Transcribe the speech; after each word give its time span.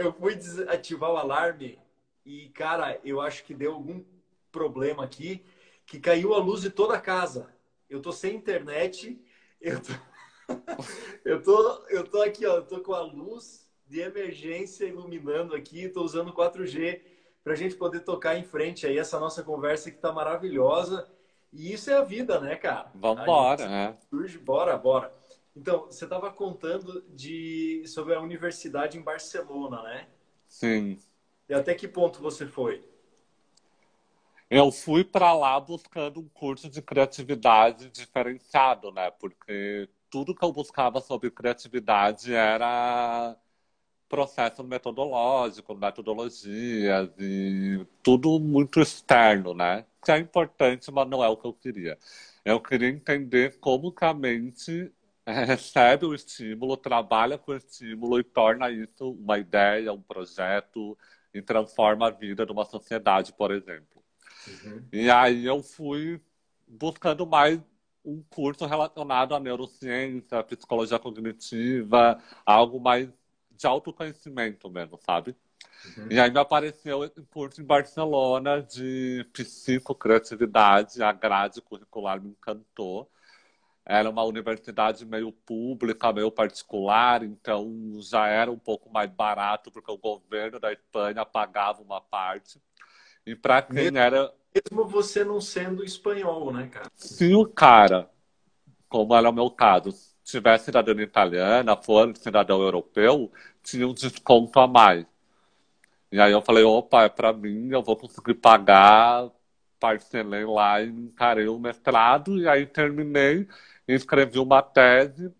eu 0.00 0.12
fui 0.12 0.38
ativar 0.68 1.10
o 1.10 1.16
alarme 1.16 1.78
e, 2.24 2.48
cara, 2.50 2.98
eu 3.04 3.20
acho 3.20 3.44
que 3.44 3.54
deu 3.54 3.72
algum 3.72 4.02
problema 4.50 5.04
aqui, 5.04 5.44
que 5.86 6.00
caiu 6.00 6.34
a 6.34 6.38
luz 6.38 6.62
de 6.62 6.70
toda 6.70 6.94
a 6.94 7.00
casa. 7.00 7.52
Eu 7.88 8.00
tô 8.00 8.12
sem 8.12 8.34
internet, 8.34 9.20
eu 9.60 9.80
tô, 9.80 9.92
eu 11.24 11.42
tô, 11.42 11.86
eu 11.88 12.04
tô 12.04 12.22
aqui, 12.22 12.46
ó, 12.46 12.56
eu 12.56 12.66
tô 12.66 12.80
com 12.80 12.94
a 12.94 13.00
luz 13.00 13.68
de 13.86 14.00
emergência 14.00 14.86
iluminando 14.86 15.54
aqui, 15.54 15.88
tô 15.88 16.02
usando 16.02 16.32
4G 16.32 17.02
para 17.42 17.52
a 17.52 17.56
gente 17.56 17.74
poder 17.74 18.00
tocar 18.00 18.36
em 18.36 18.44
frente 18.44 18.86
aí 18.86 18.98
essa 18.98 19.18
nossa 19.18 19.42
conversa 19.42 19.90
que 19.90 19.98
tá 19.98 20.12
maravilhosa. 20.12 21.10
E 21.52 21.72
isso 21.72 21.90
é 21.90 21.94
a 21.94 22.04
vida, 22.04 22.38
né, 22.38 22.54
cara? 22.54 22.90
Vamos 22.94 23.22
embora, 23.22 23.68
né? 23.68 23.96
Surge, 24.08 24.38
bora, 24.38 24.76
bora. 24.76 25.12
Então, 25.56 25.86
você 25.86 26.04
estava 26.04 26.30
contando 26.30 27.02
de 27.08 27.82
sobre 27.86 28.14
a 28.14 28.20
universidade 28.20 28.96
em 28.96 29.02
Barcelona, 29.02 29.82
né? 29.82 30.08
Sim. 30.48 30.98
E 31.48 31.54
até 31.54 31.74
que 31.74 31.88
ponto 31.88 32.20
você 32.20 32.46
foi? 32.46 32.84
Eu 34.48 34.72
fui 34.72 35.04
para 35.04 35.32
lá 35.32 35.58
buscando 35.60 36.20
um 36.20 36.28
curso 36.28 36.68
de 36.68 36.82
criatividade 36.82 37.88
diferenciado, 37.90 38.90
né? 38.90 39.10
Porque 39.12 39.88
tudo 40.10 40.34
que 40.34 40.44
eu 40.44 40.52
buscava 40.52 41.00
sobre 41.00 41.30
criatividade 41.30 42.34
era 42.34 43.36
processo 44.08 44.64
metodológico, 44.64 45.74
metodologias 45.74 47.10
e 47.18 47.86
tudo 48.02 48.40
muito 48.40 48.80
externo, 48.80 49.54
né? 49.54 49.86
Que 50.04 50.10
é 50.12 50.18
importante, 50.18 50.90
mas 50.90 51.08
não 51.08 51.22
é 51.22 51.28
o 51.28 51.36
que 51.36 51.46
eu 51.46 51.52
queria. 51.54 51.96
Eu 52.44 52.60
queria 52.60 52.88
entender 52.88 53.58
como 53.60 53.92
que 53.92 54.04
a 54.04 54.12
mente 54.12 54.92
recebe 55.46 56.06
o 56.06 56.14
estímulo, 56.14 56.76
trabalha 56.76 57.38
com 57.38 57.52
o 57.52 57.56
estímulo 57.56 58.18
e 58.18 58.24
torna 58.24 58.70
isso 58.70 59.12
uma 59.12 59.38
ideia, 59.38 59.92
um 59.92 60.02
projeto 60.02 60.96
e 61.32 61.40
transforma 61.40 62.08
a 62.08 62.10
vida 62.10 62.44
de 62.44 62.52
uma 62.52 62.64
sociedade, 62.64 63.32
por 63.32 63.50
exemplo. 63.50 64.02
Uhum. 64.46 64.84
E 64.92 65.10
aí 65.10 65.44
eu 65.44 65.62
fui 65.62 66.20
buscando 66.66 67.26
mais 67.26 67.60
um 68.04 68.22
curso 68.30 68.64
relacionado 68.66 69.34
à 69.34 69.40
neurociência, 69.40 70.42
psicologia 70.42 70.98
cognitiva, 70.98 72.18
algo 72.44 72.80
mais 72.80 73.08
de 73.50 73.66
autoconhecimento 73.66 74.70
mesmo, 74.70 74.98
sabe? 75.04 75.36
Uhum. 75.96 76.08
E 76.10 76.18
aí 76.18 76.30
me 76.30 76.38
apareceu 76.38 77.04
esse 77.04 77.22
curso 77.22 77.60
em 77.60 77.64
Barcelona 77.64 78.62
de 78.62 79.26
psicocriatividade, 79.32 81.02
a 81.02 81.12
grade 81.12 81.60
curricular 81.60 82.20
me 82.20 82.30
encantou. 82.30 83.10
Era 83.84 84.10
uma 84.10 84.22
universidade 84.24 85.04
meio 85.04 85.32
pública, 85.32 86.12
meio 86.12 86.30
particular, 86.30 87.22
então 87.22 87.98
já 88.00 88.26
era 88.26 88.50
um 88.50 88.58
pouco 88.58 88.90
mais 88.90 89.10
barato, 89.10 89.70
porque 89.70 89.90
o 89.90 89.98
governo 89.98 90.60
da 90.60 90.72
Espanha 90.72 91.24
pagava 91.24 91.82
uma 91.82 92.00
parte. 92.00 92.60
E 93.26 93.34
para 93.34 93.62
quem 93.62 93.84
mesmo, 93.84 93.98
era. 93.98 94.32
Mesmo 94.54 94.86
você 94.86 95.24
não 95.24 95.40
sendo 95.40 95.84
espanhol, 95.84 96.52
né, 96.52 96.68
cara? 96.68 96.90
Se 96.94 97.34
o 97.34 97.46
cara, 97.46 98.10
como 98.88 99.14
era 99.14 99.28
o 99.28 99.32
meu 99.32 99.50
caso, 99.50 99.90
tivesse 100.24 100.66
cidadania 100.66 101.04
italiana, 101.04 101.76
for 101.76 102.16
cidadão 102.16 102.60
europeu, 102.60 103.32
tinha 103.62 103.86
um 103.86 103.94
desconto 103.94 104.58
a 104.60 104.66
mais. 104.66 105.06
E 106.12 106.20
aí 106.20 106.32
eu 106.32 106.42
falei, 106.42 106.64
opa, 106.64 107.04
é 107.04 107.08
para 107.08 107.32
mim, 107.32 107.70
eu 107.70 107.82
vou 107.82 107.96
conseguir 107.96 108.34
pagar, 108.34 109.30
parcelei 109.80 110.44
lá 110.44 110.82
e 110.82 110.88
encarei 110.88 111.48
o 111.48 111.58
mestrado, 111.58 112.38
e 112.38 112.46
aí 112.48 112.66
terminei, 112.66 113.48
escrevi 113.88 114.38
uma 114.38 114.62
tese, 114.62 115.32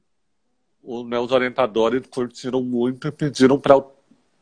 os 0.82 1.04
meus 1.06 1.30
orientadores 1.30 2.06
curtiram 2.06 2.62
muito 2.62 3.06
e 3.08 3.12
pediram 3.12 3.60
para 3.60 3.74
eu 3.74 3.92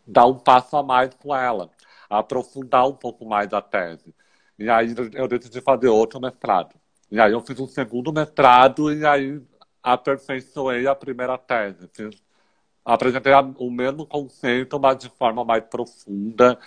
dar 0.07 0.27
um 0.27 0.39
passo 0.39 0.77
a 0.77 0.83
mais 0.83 1.13
com 1.15 1.35
ela, 1.35 1.71
aprofundar 2.09 2.89
um 2.89 2.95
pouco 2.95 3.27
mais 3.27 3.53
a 3.53 3.61
tese. 3.61 4.15
E 4.59 4.71
aí 4.71 4.95
eu 5.15 5.29
decidi 5.29 5.61
fazer 5.61 5.89
outro 5.89 6.21
mestrado. 6.21 6.75
E 7.11 7.21
aí 7.21 7.33
eu 7.33 7.41
fiz 7.41 7.59
um 7.61 7.67
segundo 7.67 8.13
mestrado 8.13 8.93
e 8.93 9.05
aí 9.07 9.43
aperfeiçoei 9.83 10.87
a 10.87 10.95
primeira 10.95 11.37
tese. 11.39 11.89
Fiz 11.93 12.23
apresentei 12.85 13.33
o 13.59 13.71
mesmo 13.71 14.07
conceito, 14.07 14.81
mas 14.81 14.99
de 14.99 15.11
forma 15.11 15.45
mais 15.45 15.63
profunda 15.65 16.59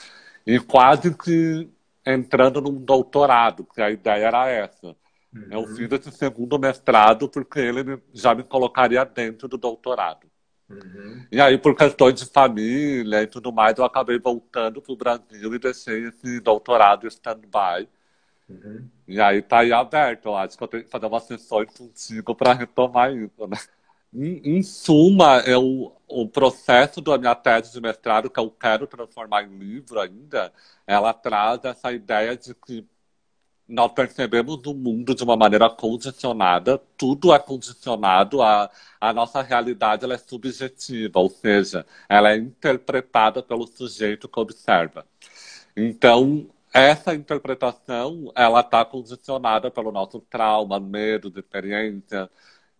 e 0.45 0.59
quase 0.59 1.15
que 1.17 1.67
entrando 2.05 2.61
num 2.61 2.75
doutorado, 2.75 3.65
que 3.73 3.81
a 3.81 3.89
ideia 3.91 4.27
era 4.27 4.49
essa. 4.49 4.95
Uhum. 5.33 5.47
Eu 5.49 5.67
fiz 5.67 5.91
esse 5.91 6.11
segundo 6.11 6.59
mestrado 6.59 7.29
porque 7.29 7.59
ele 7.59 8.01
já 8.13 8.35
me 8.35 8.43
colocaria 8.43 9.03
dentro 9.05 9.47
do 9.47 9.57
doutorado. 9.57 10.27
Uhum. 10.69 11.25
E 11.31 11.39
aí, 11.39 11.57
por 11.57 11.75
questões 11.75 12.15
de 12.15 12.25
família 12.25 13.23
e 13.23 13.27
tudo 13.27 13.51
mais, 13.51 13.77
eu 13.77 13.83
acabei 13.83 14.19
voltando 14.19 14.81
para 14.81 14.93
o 14.93 14.97
Brasil 14.97 15.53
e 15.53 15.59
deixei 15.59 16.07
esse 16.07 16.39
doutorado 16.39 17.07
stand-by. 17.07 17.87
Uhum. 18.49 18.87
E 19.07 19.19
aí 19.19 19.41
tá 19.41 19.59
aí 19.59 19.71
aberto. 19.71 20.27
Eu 20.27 20.35
acho 20.35 20.57
que 20.57 20.63
eu 20.63 20.67
tenho 20.67 20.83
que 20.83 20.89
fazer 20.89 21.05
uma 21.05 21.19
sessão 21.19 21.65
contigo 21.65 22.35
para 22.35 22.53
retomar 22.53 23.13
isso, 23.13 23.47
né? 23.47 23.57
Em, 24.13 24.57
em 24.57 24.63
suma, 24.63 25.37
é 25.39 25.57
o, 25.57 25.93
processo 26.33 26.99
da 27.01 27.17
minha 27.17 27.33
tese 27.35 27.71
de 27.71 27.81
mestrado, 27.81 28.29
que 28.29 28.39
eu 28.39 28.51
quero 28.51 28.85
transformar 28.87 29.43
em 29.43 29.57
livro 29.57 29.99
ainda, 29.99 30.51
ela 30.85 31.13
traz 31.13 31.63
essa 31.63 31.91
ideia 31.93 32.35
de 32.35 32.53
que 32.53 32.85
nós 33.67 33.91
percebemos 33.93 34.57
o 34.65 34.73
mundo 34.73 35.15
de 35.15 35.23
uma 35.23 35.37
maneira 35.37 35.69
condicionada, 35.69 36.77
tudo 36.97 37.33
é 37.33 37.39
condicionado, 37.39 38.41
a, 38.41 38.69
a 38.99 39.13
nossa 39.13 39.41
realidade 39.41 40.03
ela 40.03 40.15
é 40.15 40.17
subjetiva, 40.17 41.19
ou 41.19 41.29
seja, 41.29 41.85
ela 42.09 42.31
é 42.31 42.37
interpretada 42.37 43.41
pelo 43.41 43.65
sujeito 43.67 44.27
que 44.27 44.39
observa. 44.39 45.05
Então, 45.75 46.49
essa 46.73 47.13
interpretação 47.15 48.31
ela 48.35 48.61
está 48.61 48.83
condicionada 48.85 49.71
pelo 49.71 49.91
nosso 49.91 50.19
trauma, 50.21 50.79
medo, 50.79 51.31
experiência, 51.37 52.29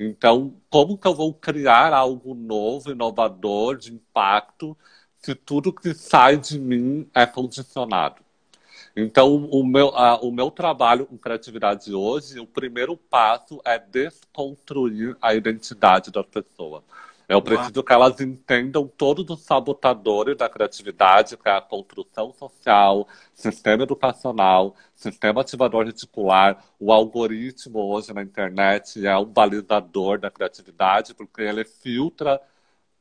então, 0.07 0.53
como 0.69 0.97
que 0.97 1.07
eu 1.07 1.13
vou 1.13 1.34
criar 1.34 1.94
algo 1.94 2.34
novo, 2.34 2.91
inovador, 2.91 3.78
de 3.78 3.94
impacto, 3.94 4.75
se 5.17 5.35
tudo 5.35 5.72
que 5.72 5.94
sai 5.94 6.38
de 6.38 6.59
mim 6.59 7.07
é 7.13 7.25
condicionado? 7.25 8.22
Então, 8.95 9.35
o 9.45 9.63
meu, 9.63 9.88
o 10.22 10.31
meu 10.31 10.51
trabalho 10.51 11.06
com 11.06 11.17
criatividade 11.17 11.94
hoje, 11.94 12.40
o 12.40 12.47
primeiro 12.47 12.97
passo 12.97 13.61
é 13.63 13.79
desconstruir 13.79 15.16
a 15.22 15.34
identidade 15.34 16.11
da 16.11 16.23
pessoa. 16.23 16.84
Eu 17.31 17.41
preciso 17.41 17.81
que 17.81 17.93
elas 17.93 18.19
entendam 18.19 18.85
todos 18.85 19.29
os 19.29 19.45
sabotadores 19.45 20.35
da 20.35 20.49
criatividade, 20.49 21.37
que 21.37 21.47
é 21.47 21.53
a 21.53 21.61
construção 21.61 22.33
social, 22.33 23.07
sistema 23.33 23.83
educacional, 23.83 24.75
sistema 24.93 25.39
ativador 25.39 25.85
reticular, 25.85 26.61
o 26.77 26.91
algoritmo 26.91 27.79
hoje 27.79 28.13
na 28.13 28.21
internet 28.21 29.05
é 29.07 29.17
um 29.17 29.23
balizador 29.23 30.19
da 30.19 30.29
criatividade, 30.29 31.13
porque 31.13 31.41
ele 31.41 31.63
filtra 31.63 32.41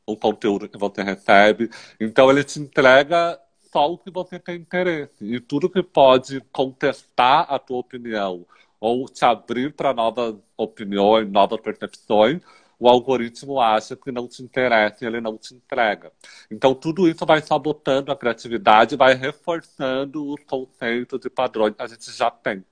o 0.07 0.17
conteúdo 0.17 0.69
que 0.69 0.79
você 0.79 1.03
recebe. 1.03 1.69
Então, 1.99 2.31
ele 2.31 2.45
te 2.45 2.61
entrega 2.61 3.37
só 3.73 3.93
o 3.93 3.99
que 3.99 4.13
você 4.13 4.39
tem 4.39 4.57
interesse. 4.57 5.25
E 5.25 5.41
tudo 5.41 5.69
que 5.69 5.83
pode 5.83 6.41
contestar 6.53 7.47
a 7.53 7.59
tua 7.59 7.79
opinião 7.79 8.47
ou 8.79 9.09
te 9.09 9.25
abrir 9.25 9.75
para 9.75 9.93
novas 9.93 10.37
opiniões, 10.57 11.29
novas 11.31 11.61
percepções, 11.61 12.41
o 12.81 12.89
algoritmo 12.89 13.61
acha 13.61 13.95
que 13.95 14.11
não 14.11 14.27
te 14.27 14.43
interessa 14.43 15.05
e 15.05 15.07
ele 15.07 15.21
não 15.21 15.37
te 15.37 15.55
entrega. 15.55 16.11
Então, 16.51 16.75
tudo 16.75 17.07
isso 17.09 17.27
vai 17.27 17.43
sabotando 17.43 18.11
a 18.11 18.17
criatividade, 18.17 18.97
vai 18.97 19.15
reforçando 19.15 20.33
os 20.33 20.43
conceitos 20.45 21.25
e 21.25 21.31
padrões 21.31 21.75
que 21.77 21.83
a 21.83 21.87
gente 21.87 22.11
já 22.11 22.31
tem. 22.31 22.65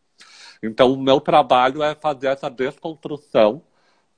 Então, 0.62 0.92
o 0.92 0.96
meu 0.96 1.20
trabalho 1.20 1.82
é 1.82 1.94
fazer 1.94 2.28
essa 2.28 2.48
desconstrução 2.50 3.62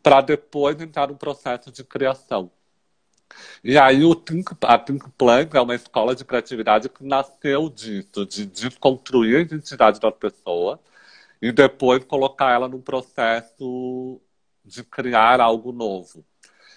para 0.03 0.21
depois 0.21 0.81
entrar 0.81 1.09
no 1.09 1.17
processo 1.17 1.71
de 1.73 1.85
criação. 1.85 2.51
E 3.63 3.79
aí 3.79 4.05
o 4.05 4.15
Think, 4.15 4.55
a 4.63 4.79
Think 4.79 5.09
Plank 5.17 5.57
é 5.57 5.61
uma 5.61 5.75
escola 5.75 6.15
de 6.15 6.25
criatividade 6.25 6.89
que 6.89 7.05
nasceu 7.05 7.69
disso, 7.69 8.27
de 8.27 8.47
desconstruir 8.47 9.37
a 9.37 9.41
identidade 9.41 10.01
da 10.01 10.11
pessoa 10.11 10.81
e 11.41 11.53
depois 11.53 12.05
colocar 12.05 12.53
ela 12.53 12.69
num 12.69 12.81
processo 12.81 14.21
de 14.65 14.85
criar 14.85 15.41
algo 15.41 15.73
novo. 15.73 16.25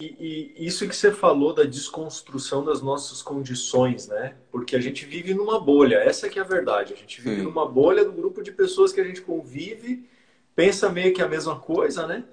E, 0.00 0.52
e, 0.58 0.66
isso 0.66 0.88
que 0.88 0.96
você 0.96 1.12
falou 1.12 1.54
da 1.54 1.62
desconstrução 1.62 2.64
das 2.64 2.82
nossas 2.82 3.22
condições, 3.22 4.08
né? 4.08 4.36
Porque 4.50 4.74
a 4.74 4.80
gente 4.80 5.04
vive 5.04 5.32
numa 5.34 5.60
bolha, 5.60 5.96
essa 5.96 6.28
que 6.28 6.38
é 6.38 6.42
a 6.42 6.44
verdade. 6.44 6.92
A 6.92 6.96
gente 6.96 7.20
vive 7.20 7.36
Sim. 7.36 7.42
numa 7.42 7.66
bolha 7.66 8.04
do 8.04 8.12
grupo 8.12 8.42
de 8.42 8.50
pessoas 8.50 8.92
que 8.92 9.00
a 9.00 9.04
gente 9.04 9.22
convive, 9.22 10.08
pensa 10.54 10.90
meio 10.90 11.14
que 11.14 11.22
a 11.22 11.28
mesma 11.28 11.60
coisa, 11.60 12.06
né? 12.06 12.24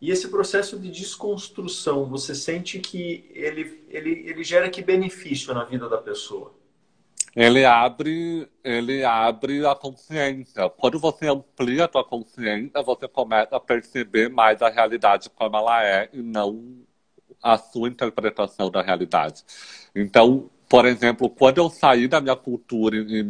E 0.00 0.10
esse 0.10 0.28
processo 0.28 0.78
de 0.78 0.90
desconstrução, 0.90 2.06
você 2.06 2.34
sente 2.34 2.80
que 2.80 3.30
ele, 3.30 3.84
ele, 3.88 4.28
ele 4.28 4.42
gera 4.42 4.68
que 4.68 4.82
benefício 4.82 5.54
na 5.54 5.64
vida 5.64 5.88
da 5.88 5.98
pessoa? 5.98 6.52
Ele 7.34 7.64
abre, 7.64 8.48
ele 8.62 9.04
abre 9.04 9.66
a 9.66 9.74
consciência. 9.74 10.68
Quando 10.70 10.98
você 10.98 11.28
amplia 11.28 11.84
a 11.84 11.88
tua 11.88 12.04
consciência, 12.04 12.82
você 12.82 13.08
começa 13.08 13.56
a 13.56 13.60
perceber 13.60 14.28
mais 14.28 14.60
a 14.62 14.68
realidade 14.68 15.30
como 15.30 15.56
ela 15.56 15.82
é 15.84 16.08
e 16.12 16.22
não 16.22 16.84
a 17.42 17.58
sua 17.58 17.88
interpretação 17.88 18.70
da 18.70 18.82
realidade. 18.82 19.44
Então, 19.94 20.50
Por 20.68 20.86
exemplo, 20.86 21.28
quando 21.28 21.58
eu 21.58 21.68
saí 21.68 22.08
da 22.08 22.18
minha 22.20 22.34
cultura 22.36 22.96
e, 22.96 23.20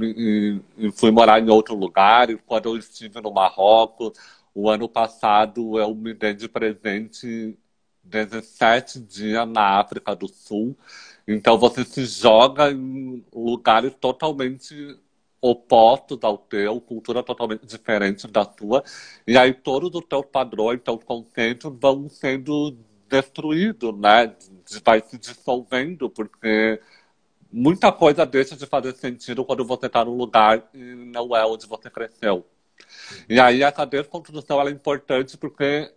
e, 0.79 0.87
e 0.89 0.93
fui 0.93 1.11
morar 1.11 1.41
em 1.41 1.51
outro 1.51 1.75
lugar, 1.75 2.29
quando 2.47 2.67
eu 2.69 2.77
estive 2.79 3.21
no 3.21 3.33
Marrocos, 3.33 4.13
o 4.55 4.71
ano 4.71 4.89
passado 4.89 5.77
eu 5.79 5.93
me 5.95 6.15
dei 6.15 6.35
de 6.35 6.49
presente 6.49 7.59
17 8.05 9.01
dias 9.01 9.49
na 9.49 9.81
África 9.81 10.15
do 10.15 10.29
Sul. 10.29 10.77
Então 11.27 11.59
você 11.59 11.85
se 11.85 12.05
joga 12.05 12.71
em 12.71 13.25
lugares 13.33 13.95
totalmente 14.01 14.99
opostos 15.41 16.19
ao 16.23 16.39
teu, 16.39 16.81
cultura 16.81 17.23
totalmente 17.23 17.67
diferente 17.67 18.29
da 18.29 18.45
tua, 18.45 18.85
e 19.27 19.37
aí 19.37 19.53
todos 19.53 19.93
os 19.93 20.05
teus 20.07 20.25
padrões, 20.27 20.81
teus 20.81 21.03
conceitos 21.03 21.73
vão 21.81 22.09
sendo 22.09 22.77
destruídos, 23.09 23.93
né? 23.99 24.35
Vai 24.85 25.03
se 25.03 25.19
dissolvendo, 25.19 26.09
porque 26.09 26.81
muita 27.53 27.93
coisa 27.93 28.25
deixa 28.25 28.57
de 28.57 28.67
fazer 28.67 28.95
sentido 28.95 29.45
quando 29.45 29.65
você 29.65 29.87
está 29.87 30.05
num 30.05 30.17
lugar 30.17 30.71
e 30.73 30.79
não 30.79 31.37
é 31.37 31.45
onde 31.45 31.67
você 31.67 31.91
cresceu. 31.91 32.47
E 33.29 33.39
aí 33.41 33.63
essa 33.63 33.85
desconstrução 33.85 34.61
é 34.61 34.71
importante 34.71 35.37
porque 35.37 35.93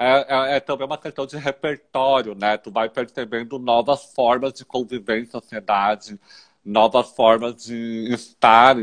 é, 0.00 0.54
é, 0.54 0.56
é, 0.56 0.60
também 0.60 0.86
uma 0.86 0.96
questão 0.98 1.26
de 1.26 1.36
repertório, 1.36 2.34
né? 2.34 2.56
Tu 2.56 2.70
vai 2.70 2.88
percebendo 2.88 3.58
novas 3.58 4.14
formas 4.14 4.54
de 4.54 4.64
conviver 4.64 5.20
em 5.22 5.26
sociedade, 5.26 6.18
novas 6.64 7.10
formas 7.10 7.64
de 7.64 8.08
estar, 8.14 8.76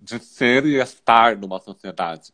de 0.00 0.18
ser 0.20 0.64
e 0.66 0.76
estar 0.80 1.36
numa 1.36 1.58
sociedade. 1.60 2.32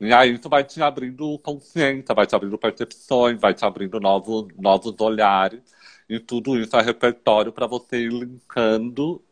E 0.00 0.12
aí 0.12 0.34
isso 0.34 0.48
vai 0.48 0.64
te 0.64 0.82
abrindo 0.82 1.38
consciência, 1.40 2.14
vai 2.14 2.26
te 2.26 2.34
abrindo 2.34 2.58
percepções, 2.58 3.40
vai 3.40 3.54
te 3.54 3.64
abrindo 3.64 4.00
novos, 4.00 4.48
novos 4.58 4.94
olhares. 5.00 5.62
E 6.08 6.20
tudo 6.20 6.58
isso 6.58 6.76
é 6.76 6.82
repertório 6.82 7.52
para 7.52 7.66
você 7.66 7.98
ir 7.98 8.12
linkando 8.12 9.22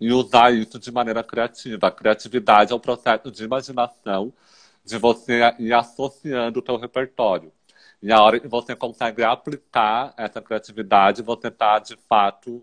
e 0.00 0.12
usar 0.12 0.52
isso 0.54 0.78
de 0.78 0.90
maneira 0.92 1.22
criativa. 1.24 1.88
A 1.88 1.90
criatividade 1.90 2.72
é 2.72 2.76
um 2.76 2.80
processo 2.80 3.30
de 3.30 3.44
imaginação, 3.44 4.32
de 4.84 4.98
você 4.98 5.40
ir 5.58 5.72
associando 5.72 6.58
o 6.58 6.62
teu 6.62 6.76
repertório. 6.76 7.52
E 8.02 8.12
a 8.12 8.22
hora 8.22 8.38
que 8.38 8.46
você 8.46 8.76
consegue 8.76 9.22
aplicar 9.22 10.12
essa 10.16 10.42
criatividade, 10.42 11.22
você 11.22 11.48
está, 11.48 11.78
de 11.78 11.96
fato, 12.08 12.62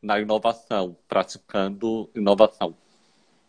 na 0.00 0.20
inovação, 0.20 0.96
praticando 1.08 2.08
inovação. 2.14 2.76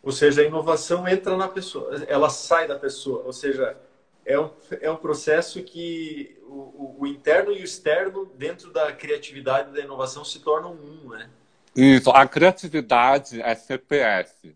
Ou 0.01 0.12
seja, 0.12 0.42
a 0.42 0.45
inovação 0.45 1.07
entra 1.07 1.38
na 1.38 1.48
pessoa, 1.48 2.04
ela 2.07 2.30
sai 2.30 2.68
da 2.68 2.78
pessoa. 2.78 3.24
Ou 3.25 3.31
seja, 3.31 3.78
é 4.25 4.39
um, 4.39 4.50
é 4.81 4.89
um 4.89 4.96
processo 4.96 5.62
que 5.63 6.38
o, 6.44 6.96
o 7.00 7.07
interno 7.07 7.51
e 7.51 7.62
o 7.62 7.63
externo, 7.63 8.25
dentro 8.36 8.72
da 8.72 8.92
criatividade 8.92 9.69
e 9.69 9.74
da 9.74 9.81
inovação, 9.81 10.25
se 10.25 10.39
tornam 10.39 10.74
um, 10.74 11.10
né? 11.10 11.30
Isso, 11.75 12.10
a 12.12 12.28
criatividade 12.28 13.42
é 13.42 13.56
CPS, 13.56 14.56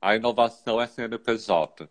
a 0.00 0.16
inovação 0.16 0.80
é 0.80 0.86
CNPJ. 0.86 1.88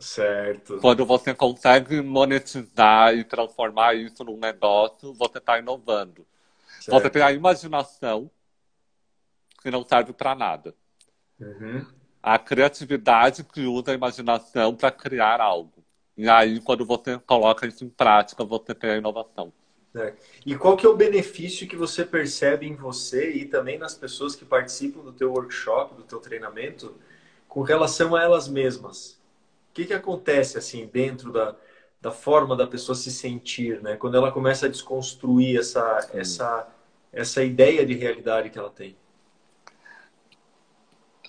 Certo. 0.00 0.78
Quando 0.78 1.04
você 1.04 1.34
consegue 1.34 2.00
monetizar 2.00 3.14
e 3.14 3.22
transformar 3.22 3.94
isso 3.94 4.24
num 4.24 4.38
negócio, 4.38 5.12
você 5.12 5.38
está 5.38 5.58
inovando. 5.58 6.26
Certo. 6.80 6.90
Você 6.90 7.10
tem 7.10 7.22
a 7.22 7.30
imaginação, 7.30 8.30
que 9.62 9.70
não 9.70 9.84
serve 9.84 10.14
para 10.14 10.34
nada. 10.34 10.74
Uhum. 11.38 11.84
A 12.22 12.38
criatividade 12.38 13.44
que 13.44 13.66
usa 13.66 13.92
a 13.92 13.94
imaginação 13.94 14.74
para 14.74 14.90
criar 14.90 15.40
algo. 15.40 15.84
E 16.16 16.28
aí, 16.28 16.60
quando 16.60 16.84
você 16.86 17.18
coloca 17.18 17.66
isso 17.66 17.84
em 17.84 17.88
prática, 17.90 18.42
você 18.42 18.74
tem 18.74 18.90
a 18.90 18.96
inovação. 18.96 19.52
É. 19.94 20.14
E 20.46 20.56
qual 20.56 20.76
que 20.76 20.86
é 20.86 20.88
o 20.88 20.96
benefício 20.96 21.68
que 21.68 21.76
você 21.76 22.04
percebe 22.04 22.66
em 22.66 22.74
você 22.74 23.32
e 23.32 23.44
também 23.44 23.76
nas 23.76 23.94
pessoas 23.94 24.34
que 24.34 24.44
participam 24.44 25.02
do 25.02 25.12
teu 25.12 25.32
workshop, 25.32 25.94
do 25.94 26.04
teu 26.04 26.20
treinamento, 26.20 26.94
com 27.48 27.62
relação 27.62 28.14
a 28.14 28.22
elas 28.22 28.48
mesmas? 28.48 29.19
O 29.70 29.72
que, 29.72 29.84
que 29.84 29.94
acontece 29.94 30.58
assim 30.58 30.88
dentro 30.92 31.32
da, 31.32 31.56
da 32.00 32.10
forma 32.10 32.56
da 32.56 32.66
pessoa 32.66 32.94
se 32.94 33.10
sentir, 33.10 33.80
né? 33.82 33.96
Quando 33.96 34.16
ela 34.16 34.32
começa 34.32 34.66
a 34.66 34.68
desconstruir 34.68 35.58
essa, 35.58 36.10
essa, 36.12 36.68
essa 37.12 37.42
ideia 37.42 37.86
de 37.86 37.94
realidade 37.94 38.50
que 38.50 38.58
ela 38.58 38.70
tem 38.70 38.96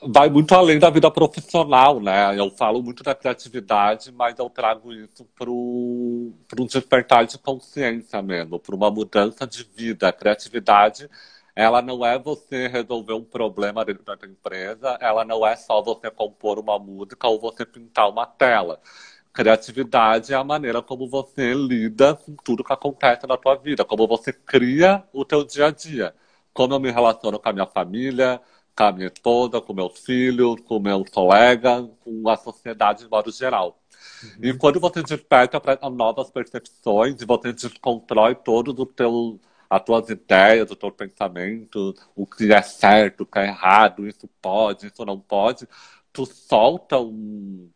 vai 0.03 0.29
muito 0.29 0.53
além 0.55 0.79
da 0.79 0.89
vida 0.89 1.11
profissional, 1.11 1.99
né? 1.99 2.37
Eu 2.37 2.49
falo 2.49 2.81
muito 2.81 3.03
da 3.03 3.13
criatividade, 3.13 4.11
mas 4.11 4.37
eu 4.39 4.49
trago 4.49 4.91
isso 4.91 5.25
para 5.37 5.49
um 5.51 6.33
despertar 6.67 7.25
de 7.25 7.37
consciência 7.37 8.21
mesmo, 8.21 8.59
para 8.59 8.75
uma 8.75 8.89
mudança 8.89 9.45
de 9.45 9.63
vida. 9.63 10.07
A 10.07 10.13
criatividade, 10.13 11.09
ela 11.55 11.81
não 11.81 12.05
é 12.05 12.17
você 12.17 12.67
resolver 12.67 13.13
um 13.13 13.23
problema 13.23 13.83
dentro 13.85 14.03
da 14.03 14.15
empresa, 14.25 14.97
ela 15.01 15.25
não 15.25 15.45
é 15.45 15.55
só 15.55 15.81
você 15.81 16.09
compor 16.09 16.59
uma 16.59 16.79
música 16.79 17.27
ou 17.27 17.39
você 17.39 17.65
pintar 17.65 18.09
uma 18.09 18.25
tela. 18.25 18.81
Criatividade 19.33 20.33
é 20.33 20.35
a 20.35 20.43
maneira 20.43 20.81
como 20.81 21.07
você 21.09 21.53
lida 21.53 22.15
com 22.15 22.35
tudo 22.35 22.63
que 22.63 22.73
acontece 22.73 23.25
na 23.25 23.37
tua 23.37 23.55
vida, 23.55 23.85
como 23.85 24.07
você 24.07 24.33
cria 24.33 25.03
o 25.13 25.23
teu 25.23 25.43
dia 25.45 25.67
a 25.67 25.71
dia. 25.71 26.13
Como 26.53 26.73
eu 26.73 26.79
me 26.79 26.91
relaciono 26.91 27.39
com 27.39 27.49
a 27.49 27.53
minha 27.53 27.65
família, 27.65 28.41
com 28.75 28.83
a 28.83 28.91
minha 28.91 29.07
esposa, 29.07 29.61
com 29.61 29.73
meus 29.73 29.99
filhos, 29.99 30.59
com 30.61 30.79
meus 30.79 31.09
colegas, 31.09 31.87
com 32.01 32.27
a 32.29 32.35
sociedade 32.35 33.03
de 33.03 33.09
modo 33.09 33.31
geral. 33.31 33.79
Uhum. 34.23 34.29
E 34.41 34.53
quando 34.57 34.79
você 34.79 35.01
desperta 35.01 35.59
para 35.61 35.89
novas 35.89 36.29
percepções 36.29 37.21
e 37.21 37.25
você 37.25 37.53
desconstrói 37.53 38.35
todos 38.35 38.77
os 38.77 38.93
teus 38.93 39.39
as 39.71 39.83
tuas 39.83 40.09
ideias, 40.09 40.69
o 40.71 40.75
teu 40.75 40.91
pensamento, 40.91 41.95
o 42.15 42.25
que 42.27 42.51
é 42.53 42.61
certo, 42.61 43.21
o 43.21 43.25
que 43.25 43.39
é 43.39 43.47
errado, 43.47 44.07
isso 44.07 44.27
pode, 44.41 44.87
isso 44.87 45.05
não 45.05 45.19
pode, 45.19 45.67
tu 46.13 46.25
solta 46.25 46.99
um, 46.99 47.69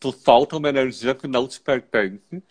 tu 0.00 0.12
solta 0.12 0.56
uma 0.56 0.68
energia 0.68 1.14
que 1.14 1.26
não 1.28 1.48
te 1.48 1.60
pertence 1.60 2.42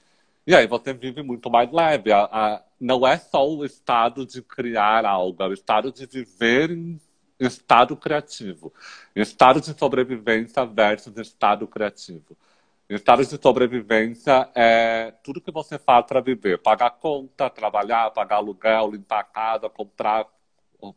e 0.48 0.56
aí 0.56 0.68
você 0.68 0.94
vive 0.94 1.24
muito 1.24 1.50
mais 1.50 1.72
leve. 1.72 2.12
A, 2.12 2.26
a, 2.26 2.64
não 2.80 3.06
é 3.08 3.18
só 3.18 3.48
o 3.50 3.66
estado 3.66 4.26
de 4.26 4.42
criar 4.42 5.06
algo, 5.06 5.42
é 5.44 5.48
o 5.48 5.54
estado 5.54 5.92
de 5.92 6.06
viver 6.06 6.72
em 6.72 7.00
estado 7.40 7.98
criativo. 7.98 8.74
Estado 9.16 9.60
de 9.60 9.78
sobrevivência 9.78 10.66
versus 10.66 11.18
estado 11.18 11.68
criativo. 11.68 12.38
Estado 12.88 13.26
de 13.26 13.42
sobrevivência 13.42 14.48
é 14.54 15.12
tudo 15.24 15.42
que 15.42 15.52
você 15.52 15.80
faz 15.80 16.06
para 16.06 16.22
viver. 16.22 16.62
Pagar 16.62 16.92
conta, 16.92 17.50
trabalhar, 17.50 18.12
pagar 18.12 18.38
aluguel, 18.38 18.92
limpar 18.92 19.22
a 19.22 19.24
casa, 19.24 19.70
comprar, 19.70 20.28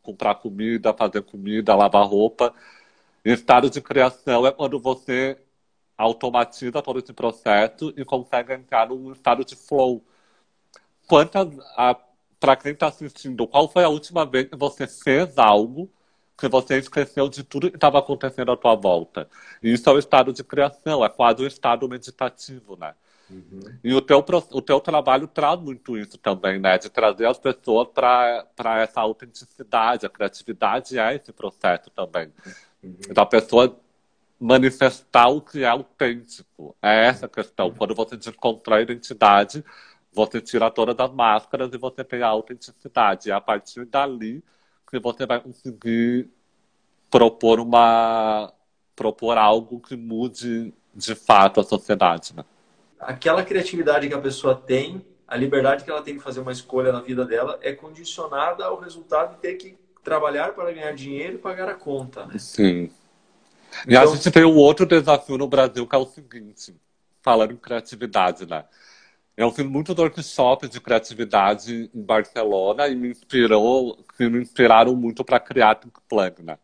comprar 0.02 0.34
comida, 0.34 0.92
fazer 0.92 1.22
comida, 1.22 1.74
lavar 1.74 2.06
roupa. 2.06 2.54
Estado 3.24 3.70
de 3.70 3.80
criação 3.80 4.46
é 4.46 4.52
quando 4.52 4.78
você 4.78 5.38
automatiza 5.96 6.82
todo 6.82 6.98
esse 6.98 7.12
processo 7.14 7.92
e 7.96 8.04
consegue 8.04 8.52
entrar 8.52 8.88
num 8.88 9.10
estado 9.12 9.42
de 9.42 9.56
flow. 9.56 10.04
Quantas, 11.06 11.48
para 12.38 12.54
quem 12.56 12.72
está 12.72 12.88
assistindo, 12.88 13.48
qual 13.48 13.66
foi 13.66 13.84
a 13.84 13.88
última 13.88 14.26
vez 14.26 14.48
que 14.48 14.56
você 14.56 14.86
fez 14.86 15.38
algo 15.38 15.90
que 16.38 16.48
você 16.48 16.78
esqueceu 16.78 17.28
de 17.28 17.42
tudo 17.42 17.68
que 17.68 17.76
estava 17.76 17.98
acontecendo 17.98 18.52
à 18.52 18.56
tua 18.56 18.76
volta. 18.76 19.28
E 19.60 19.72
isso 19.72 19.90
é 19.90 19.92
o 19.92 19.98
estado 19.98 20.32
de 20.32 20.44
criação, 20.44 21.04
é 21.04 21.08
quase 21.08 21.42
um 21.42 21.46
estado 21.46 21.88
meditativo, 21.88 22.76
né? 22.76 22.94
Uhum. 23.28 23.60
E 23.82 23.92
o 23.92 24.00
teu, 24.00 24.24
o 24.52 24.62
teu 24.62 24.80
trabalho 24.80 25.26
traz 25.26 25.60
muito 25.60 25.98
isso 25.98 26.16
também, 26.16 26.60
né? 26.60 26.78
De 26.78 26.88
trazer 26.88 27.26
as 27.26 27.38
pessoas 27.38 27.88
para 27.88 28.80
essa 28.80 29.00
autenticidade. 29.00 30.06
A 30.06 30.08
criatividade 30.08 30.96
é 30.96 31.16
esse 31.16 31.32
processo 31.32 31.90
também. 31.90 32.32
Uhum. 32.82 32.96
Da 33.12 33.26
pessoa 33.26 33.76
manifestar 34.40 35.28
o 35.28 35.40
que 35.40 35.64
é 35.64 35.68
autêntico. 35.68 36.76
É 36.80 37.06
essa 37.06 37.26
a 37.26 37.28
questão. 37.28 37.74
Quando 37.74 37.96
você 37.96 38.16
desconstrói 38.16 38.78
a 38.78 38.82
identidade, 38.82 39.64
você 40.12 40.40
tira 40.40 40.70
todas 40.70 40.96
as 40.98 41.12
máscaras 41.12 41.70
e 41.74 41.76
você 41.76 42.04
tem 42.04 42.22
a 42.22 42.28
autenticidade. 42.28 43.28
E 43.28 43.32
a 43.32 43.40
partir 43.40 43.84
dali 43.84 44.42
que 44.90 44.98
você 44.98 45.26
vai 45.26 45.40
conseguir 45.40 46.28
propor 47.10 47.60
uma 47.60 48.52
propor 48.96 49.38
algo 49.38 49.80
que 49.80 49.96
mude 49.96 50.74
de 50.94 51.14
fato 51.14 51.60
a 51.60 51.64
sociedade, 51.64 52.34
né? 52.34 52.44
Aquela 52.98 53.44
criatividade 53.44 54.08
que 54.08 54.14
a 54.14 54.20
pessoa 54.20 54.56
tem, 54.56 55.04
a 55.26 55.36
liberdade 55.36 55.84
que 55.84 55.90
ela 55.90 56.02
tem 56.02 56.14
de 56.14 56.20
fazer 56.20 56.40
uma 56.40 56.50
escolha 56.50 56.90
na 56.90 57.00
vida 57.00 57.24
dela 57.24 57.58
é 57.62 57.72
condicionada 57.72 58.64
ao 58.64 58.80
resultado 58.80 59.36
de 59.36 59.40
ter 59.40 59.54
que 59.54 59.78
trabalhar 60.02 60.52
para 60.52 60.72
ganhar 60.72 60.92
dinheiro 60.92 61.34
e 61.34 61.38
pagar 61.38 61.68
a 61.68 61.74
conta. 61.74 62.26
Né? 62.26 62.38
Sim. 62.38 62.90
E 63.86 63.96
a 63.96 64.02
então 64.02 64.16
gente 64.16 64.30
tem 64.30 64.44
um 64.44 64.56
outro 64.56 64.84
desafio 64.84 65.38
no 65.38 65.46
Brasil 65.46 65.86
que 65.86 65.94
é 65.94 65.98
o 65.98 66.06
seguinte, 66.06 66.74
falando 67.22 67.52
em 67.52 67.56
criatividade, 67.56 68.46
né? 68.46 68.64
Eu 69.38 69.52
fiz 69.52 69.64
muitos 69.64 69.96
workshops 69.96 70.68
de 70.68 70.80
criatividade 70.80 71.88
em 71.94 72.02
Barcelona 72.02 72.88
e 72.88 72.96
me 72.96 73.10
inspirou, 73.10 74.04
que 74.16 74.28
me 74.28 74.42
inspiraram 74.42 74.96
muito 74.96 75.22
para 75.24 75.38
criar 75.38 75.76
Think 75.76 76.00
Plug, 76.08 76.42
né? 76.42 76.58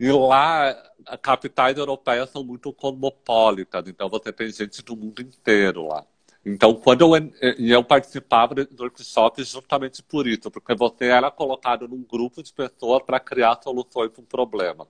E 0.00 0.10
lá, 0.10 0.74
capitais 1.22 1.78
europeias 1.78 2.28
são 2.30 2.42
muito 2.42 2.72
cosmopolitas, 2.72 3.86
então 3.86 4.08
você 4.08 4.32
tem 4.32 4.50
gente 4.50 4.82
do 4.82 4.96
mundo 4.96 5.22
inteiro 5.22 5.86
lá. 5.86 6.04
Então, 6.44 6.74
quando 6.74 7.02
eu, 7.14 7.32
eu 7.56 7.84
participava 7.84 8.52
do 8.56 8.82
workshop 8.82 9.44
justamente 9.44 10.02
por 10.02 10.26
isso, 10.26 10.50
porque 10.50 10.74
você 10.74 11.04
era 11.04 11.30
colocado 11.30 11.86
num 11.86 12.02
grupo 12.02 12.42
de 12.42 12.52
pessoas 12.52 13.00
para 13.04 13.20
criar 13.20 13.60
soluções 13.62 14.10
para 14.10 14.22
um 14.22 14.26
problema. 14.26 14.88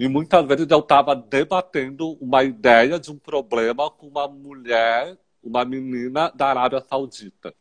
E 0.00 0.08
muitas 0.08 0.44
vezes 0.46 0.66
eu 0.68 0.80
estava 0.80 1.14
debatendo 1.14 2.12
uma 2.20 2.42
ideia 2.42 2.98
de 2.98 3.12
um 3.12 3.18
problema 3.18 3.88
com 3.88 4.08
uma 4.08 4.26
mulher, 4.26 5.16
uma 5.44 5.64
menina 5.64 6.32
da 6.34 6.48
Arábia 6.48 6.80
Saudita. 6.80 7.54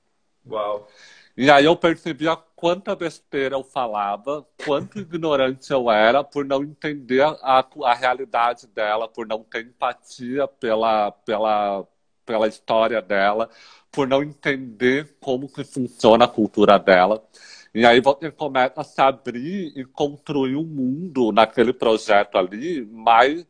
Uau! 0.49 0.87
E 1.35 1.49
aí 1.49 1.65
eu 1.65 1.75
percebia 1.75 2.35
quanta 2.55 2.95
besteira 2.95 3.55
eu 3.55 3.63
falava, 3.63 4.45
quanto 4.63 4.99
ignorante 4.99 5.71
eu 5.73 5.89
era 5.89 6.23
por 6.23 6.45
não 6.45 6.63
entender 6.63 7.23
a, 7.23 7.67
a 7.83 7.93
realidade 7.95 8.67
dela, 8.67 9.07
por 9.07 9.25
não 9.27 9.43
ter 9.43 9.65
empatia 9.65 10.47
pela, 10.47 11.11
pela, 11.11 11.87
pela 12.25 12.47
história 12.47 13.01
dela, 13.01 13.49
por 13.91 14.07
não 14.07 14.21
entender 14.21 15.17
como 15.19 15.51
que 15.51 15.63
funciona 15.63 16.25
a 16.25 16.27
cultura 16.27 16.77
dela. 16.77 17.23
E 17.73 17.85
aí 17.85 17.99
você 17.99 18.29
começa 18.31 18.81
a 18.81 18.83
se 18.83 19.01
abrir 19.01 19.73
e 19.75 19.83
construir 19.83 20.55
um 20.55 20.63
mundo 20.63 21.31
naquele 21.31 21.73
projeto 21.73 22.37
ali, 22.37 22.85
mas 22.91 23.45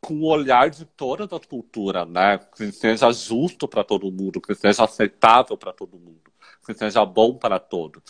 com 0.00 0.14
o 0.14 0.26
olhar 0.26 0.70
de 0.70 0.84
todas 0.84 1.32
as 1.32 1.46
culturas, 1.46 2.08
né? 2.08 2.38
Que 2.56 2.72
seja 2.72 3.12
justo 3.12 3.68
para 3.68 3.84
todo 3.84 4.10
mundo, 4.10 4.40
que 4.40 4.54
seja 4.54 4.84
aceitável 4.84 5.56
para 5.56 5.72
todo 5.72 5.98
mundo 5.98 6.30
que 6.72 6.74
seja 6.74 7.04
bom 7.04 7.34
para 7.36 7.58
todos. 7.58 8.02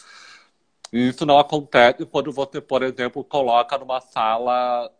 E 0.92 1.08
isso 1.08 1.24
não 1.24 1.38
acontece 1.38 2.04
quando 2.06 2.32
você, 2.32 2.60
por 2.60 2.82
exemplo, 2.82 3.24
coloca 3.24 3.78
numa 3.78 4.00
sala 4.00 4.90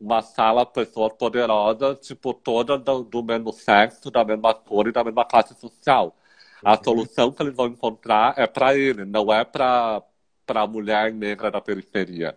uma 0.00 0.20
sala 0.20 0.66
pessoas 0.66 1.14
poderosas, 1.14 1.98
tipo, 2.00 2.34
todas 2.34 2.82
do, 2.82 3.04
do, 3.04 3.22
mesmo 3.22 3.52
sexo, 3.52 4.10
da 4.10 4.24
mesma 4.24 4.52
cor 4.52 4.88
e 4.88 4.92
da 4.92 5.04
mesma 5.04 5.24
classe 5.24 5.54
social. 5.54 6.14
A 6.62 6.72
uhum. 6.72 6.84
solução 6.84 7.32
que 7.32 7.42
eles 7.42 7.54
vão 7.54 7.68
encontrar 7.68 8.34
é 8.36 8.46
para 8.46 8.76
ele, 8.76 9.04
não 9.04 9.32
é 9.32 9.44
para 9.44 10.02
a 10.48 10.66
mulher 10.66 11.12
negra 11.12 11.50
da 11.50 11.60
periferia. 11.60 12.36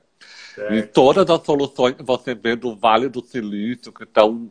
Certo. 0.55 0.73
E 0.73 0.83
todas 0.83 1.29
as 1.29 1.45
soluções 1.45 1.95
que 1.95 2.03
você 2.03 2.33
vê 2.33 2.55
do 2.55 2.75
Vale 2.75 3.09
do 3.09 3.23
Silício, 3.23 3.91
que 3.91 4.03
estão 4.03 4.49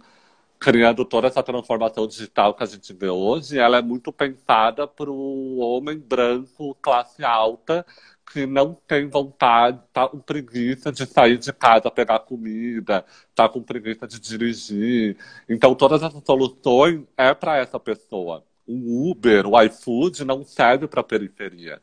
criando 0.59 1.05
toda 1.05 1.27
essa 1.27 1.43
transformação 1.43 2.07
digital 2.07 2.55
que 2.55 2.63
a 2.63 2.67
gente 2.67 2.93
vê 2.93 3.09
hoje, 3.09 3.59
ela 3.59 3.79
é 3.79 3.83
muito 3.83 4.13
pensada 4.13 4.87
para 4.87 5.11
o 5.11 5.59
homem 5.59 5.99
branco, 5.99 6.77
classe 6.81 7.25
alta, 7.25 7.85
que 8.33 8.47
não 8.47 8.75
tem 8.87 9.09
vontade, 9.09 9.81
tá 9.93 10.09
com 10.09 10.19
preguiça 10.19 10.91
de 10.91 11.07
sair 11.07 11.39
de 11.39 11.53
casa 11.53 11.91
pegar 11.91 12.21
comida, 12.21 13.05
tá 13.35 13.49
com 13.49 13.63
preguiça 13.63 14.07
de 14.07 14.19
dirigir. 14.19 15.17
Então, 15.49 15.75
todas 15.75 16.03
essas 16.03 16.23
soluções 16.25 17.03
é 17.17 17.33
para 17.35 17.57
essa 17.59 17.79
pessoa. 17.79 18.43
O 18.67 19.11
Uber, 19.11 19.47
o 19.47 19.61
iFood 19.63 20.25
não 20.25 20.45
serve 20.45 20.89
para 20.89 21.01
a 21.01 21.05
periferia. 21.05 21.81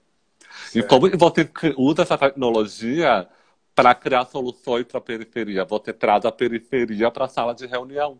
Certo. 0.66 0.78
E 0.78 0.84
como 0.84 1.10
você 1.18 1.50
usa 1.78 2.02
essa 2.02 2.18
tecnologia 2.18 3.28
para 3.76 3.96
criar 3.96 4.26
soluções 4.26 4.86
para 4.86 4.98
a 4.98 5.02
periferia? 5.02 5.66
Você 5.66 5.94
traz 5.94 6.26
a 6.26 6.32
periferia 6.32 7.10
para 7.12 7.26
a 7.26 7.30
sala 7.30 7.54
de 7.54 7.66
reunião 7.66 8.20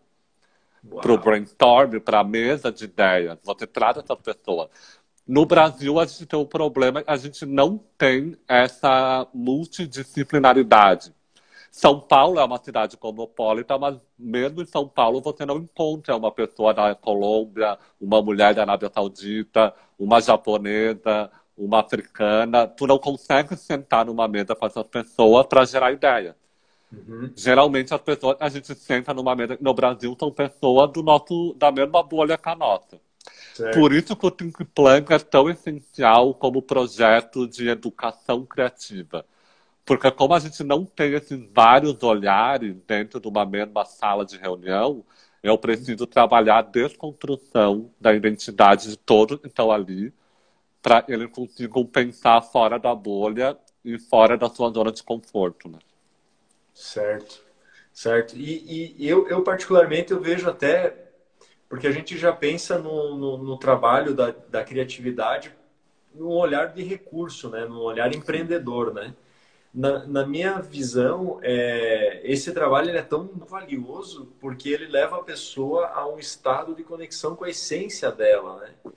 para 1.02 1.14
o 1.14 1.18
brainstorm, 1.18 2.00
para 2.00 2.20
a 2.20 2.24
mesa 2.24 2.72
de 2.72 2.86
ideias. 2.86 3.38
Você 3.44 3.66
traz 3.66 3.98
essa 3.98 4.16
pessoa. 4.16 4.70
No 5.26 5.46
Brasil, 5.46 6.00
a 6.00 6.06
gente 6.06 6.26
tem 6.26 6.38
um 6.38 6.46
problema, 6.46 7.04
a 7.08 7.16
gente 7.16 7.46
não 7.46 7.80
tem 7.98 8.36
essa 8.48 9.26
multidisciplinaridade. 9.34 11.14
São 11.72 12.00
Paulo 12.00 12.40
é 12.40 12.44
uma 12.44 12.62
cidade 12.62 12.98
cosmopolita, 12.98 13.80
mas 13.80 13.98
mesmo 14.20 14.62
em 14.62 14.66
São 14.66 14.88
Paulo 14.88 15.22
você 15.22 15.46
não 15.46 15.58
encontra 15.58 16.16
uma 16.16 16.32
pessoa 16.32 16.74
da 16.74 16.94
Colômbia, 16.94 17.80
uma 18.00 18.22
mulher 18.22 18.54
da 18.54 18.62
Arábia 18.62 18.92
Saudita, 18.94 19.74
uma 19.98 20.22
japonesa, 20.22 21.32
uma 21.58 21.82
africana. 21.82 22.68
Tu 22.68 22.88
não 22.88 22.98
consegue 22.98 23.56
sentar 23.56 24.06
numa 24.06 24.28
mesa 24.28 24.56
com 24.56 24.66
essas 24.66 24.88
pessoas 24.88 25.46
para 25.46 25.66
gerar 25.66 25.92
ideia. 25.92 26.36
Uhum. 26.92 27.32
Geralmente 27.36 27.94
as 27.94 28.02
pessoas, 28.02 28.38
a 28.40 28.50
gente 28.50 28.74
senta 28.76 29.14
numa 29.14 29.36
mesa 29.36 29.58
no 29.60 29.74
Brasil, 29.74 30.16
são 30.20 30.32
pessoas 30.32 30.92
do 30.92 31.02
nosso, 31.02 31.56
da 31.58 31.72
mesma 31.72 32.04
bolha 32.04 32.38
que 32.38 32.50
a 32.50 32.56
nossa. 32.56 33.00
Certo. 33.54 33.80
Por 33.80 33.94
isso 33.94 34.16
que 34.16 34.26
o 34.26 34.32
Think 34.32 34.66
Plank 34.66 35.12
é 35.14 35.20
tão 35.20 35.50
essencial 35.50 36.34
como 36.34 36.62
projeto 36.62 37.48
de 37.48 37.70
educação 37.70 38.46
criativa. 38.46 39.26
Porque 39.86 40.10
como 40.12 40.34
a 40.34 40.40
gente 40.40 40.64
não 40.64 40.86
tem 40.86 41.14
esses 41.14 41.40
vários 41.54 42.02
olhares 42.04 42.76
dentro 42.88 43.20
de 43.20 43.28
uma 43.28 43.46
mesma 43.46 43.86
sala 43.86 44.26
de 44.26 44.38
reunião, 44.38 45.04
eu 45.42 45.58
preciso 45.58 46.08
trabalhar 46.08 46.60
a 46.60 46.62
desconstrução 46.62 47.92
da 48.00 48.14
identidade 48.14 48.90
de 48.90 48.98
todos 48.98 49.40
que 49.40 49.48
estão 49.48 49.72
ali, 49.72 50.14
para 50.84 51.06
eles 51.08 51.32
consigam 51.32 51.86
pensar 51.86 52.42
fora 52.42 52.78
da 52.78 52.94
bolha 52.94 53.58
e 53.86 53.98
fora 53.98 54.38
da 54.38 54.50
sua 54.50 54.70
zona 54.70 54.92
de 54.92 55.02
conforto. 55.02 55.70
Né? 55.70 55.80
Certo, 56.74 57.42
certo. 57.94 58.36
E, 58.36 58.94
e 58.98 59.08
eu, 59.08 59.28
eu, 59.30 59.42
particularmente, 59.42 60.12
eu 60.12 60.20
vejo 60.20 60.50
até, 60.50 60.94
porque 61.70 61.88
a 61.88 61.92
gente 61.92 62.18
já 62.18 62.34
pensa 62.34 62.78
no, 62.78 63.16
no, 63.18 63.38
no 63.38 63.58
trabalho 63.58 64.14
da, 64.14 64.36
da 64.50 64.62
criatividade 64.62 65.56
num 66.14 66.28
olhar 66.28 66.74
de 66.74 66.84
recurso, 66.84 67.50
né? 67.50 67.66
num 67.66 67.80
olhar 67.80 68.14
empreendedor, 68.14 68.94
né? 68.94 69.16
Na, 69.74 70.06
na 70.06 70.24
minha 70.24 70.60
visão, 70.60 71.40
é, 71.42 72.22
esse 72.24 72.52
trabalho 72.52 72.92
é 72.92 73.02
tão 73.02 73.28
valioso 73.48 74.32
porque 74.40 74.70
ele 74.70 74.86
leva 74.86 75.18
a 75.18 75.24
pessoa 75.24 75.88
a 75.88 76.08
um 76.08 76.20
estado 76.20 76.76
de 76.76 76.84
conexão 76.84 77.36
com 77.36 77.44
a 77.44 77.50
essência 77.50 78.12
dela, 78.12 78.60
né? 78.60 78.92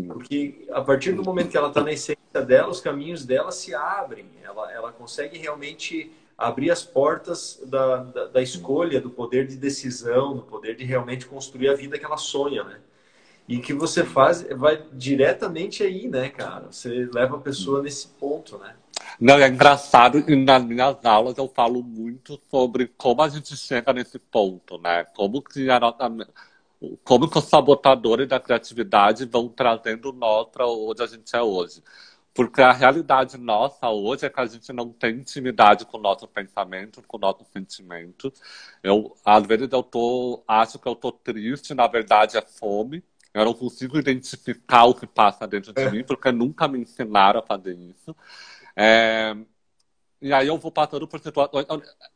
Porque 0.00 0.66
a 0.70 0.80
partir 0.80 1.12
do 1.12 1.22
momento 1.22 1.50
que 1.50 1.56
ela 1.56 1.68
está 1.68 1.82
na 1.82 1.92
essência 1.92 2.42
dela, 2.46 2.68
os 2.68 2.80
caminhos 2.80 3.24
dela 3.24 3.50
se 3.52 3.74
abrem, 3.74 4.26
ela, 4.42 4.72
ela 4.72 4.92
consegue 4.92 5.38
realmente 5.38 6.12
abrir 6.36 6.70
as 6.70 6.82
portas 6.82 7.60
da, 7.66 7.96
da, 7.98 8.26
da, 8.26 8.42
escolha, 8.42 9.00
do 9.00 9.10
poder 9.10 9.46
de 9.46 9.56
decisão, 9.56 10.34
do 10.34 10.42
poder 10.42 10.74
de 10.74 10.84
realmente 10.84 11.26
construir 11.26 11.68
a 11.68 11.74
vida 11.74 11.98
que 11.98 12.04
ela 12.04 12.16
sonha, 12.16 12.64
né? 12.64 12.78
E 13.48 13.58
que 13.58 13.72
você 13.72 14.04
faz 14.04 14.42
vai 14.56 14.82
diretamente 14.92 15.82
aí, 15.82 16.08
né, 16.08 16.28
cara? 16.28 16.68
Você 16.70 17.08
leva 17.12 17.36
a 17.36 17.40
pessoa 17.40 17.82
nesse 17.82 18.08
ponto, 18.08 18.56
né? 18.58 18.74
Não, 19.20 19.36
é 19.36 19.48
engraçado 19.48 20.18
e 20.30 20.36
nas 20.36 20.64
minhas 20.64 21.04
aulas 21.04 21.36
eu 21.36 21.48
falo 21.48 21.82
muito 21.82 22.40
sobre 22.50 22.88
como 22.96 23.22
a 23.22 23.28
gente 23.28 23.56
chega 23.56 23.92
nesse 23.92 24.18
ponto, 24.18 24.78
né? 24.78 25.04
Como 25.14 25.42
que 25.42 25.68
a 25.70 25.78
nossa, 25.78 26.08
como 27.04 27.28
que 27.30 27.38
os 27.38 27.44
sabotadores 27.44 28.28
da 28.28 28.40
criatividade 28.40 29.24
vão 29.26 29.48
trazendo 29.48 30.12
nós 30.12 30.48
para 30.48 30.66
onde 30.66 31.02
a 31.02 31.06
gente 31.06 31.34
é 31.34 31.42
hoje. 31.42 31.82
Porque 32.34 32.62
a 32.62 32.72
realidade 32.72 33.36
nossa 33.36 33.90
hoje 33.90 34.24
é 34.24 34.30
que 34.30 34.40
a 34.40 34.46
gente 34.46 34.72
não 34.72 34.90
tem 34.90 35.16
intimidade 35.16 35.84
com 35.84 35.98
o 35.98 36.00
nosso 36.00 36.26
pensamento, 36.26 37.02
com 37.06 37.18
o 37.18 37.20
nosso 37.20 37.44
sentimento. 37.52 38.32
Eu, 38.82 39.14
às 39.24 39.46
vezes 39.46 39.68
eu 39.70 39.82
tô, 39.82 40.42
acho 40.48 40.78
que 40.78 40.88
eu 40.88 40.94
tô 40.94 41.12
triste, 41.12 41.74
na 41.74 41.86
verdade 41.86 42.38
é 42.38 42.42
fome. 42.42 43.04
Eu 43.34 43.44
não 43.44 43.54
consigo 43.54 43.98
identificar 43.98 44.84
o 44.84 44.94
que 44.94 45.06
passa 45.06 45.46
dentro 45.46 45.72
de 45.72 45.82
é. 45.82 45.90
mim, 45.90 46.04
porque 46.04 46.32
nunca 46.32 46.68
me 46.68 46.78
ensinaram 46.78 47.40
a 47.40 47.42
fazer 47.42 47.74
isso. 47.74 48.14
É, 48.74 49.36
e 50.20 50.32
aí 50.32 50.46
eu 50.46 50.58
vou 50.58 50.70
passando 50.70 51.06
por 51.08 51.20
situações. 51.20 51.66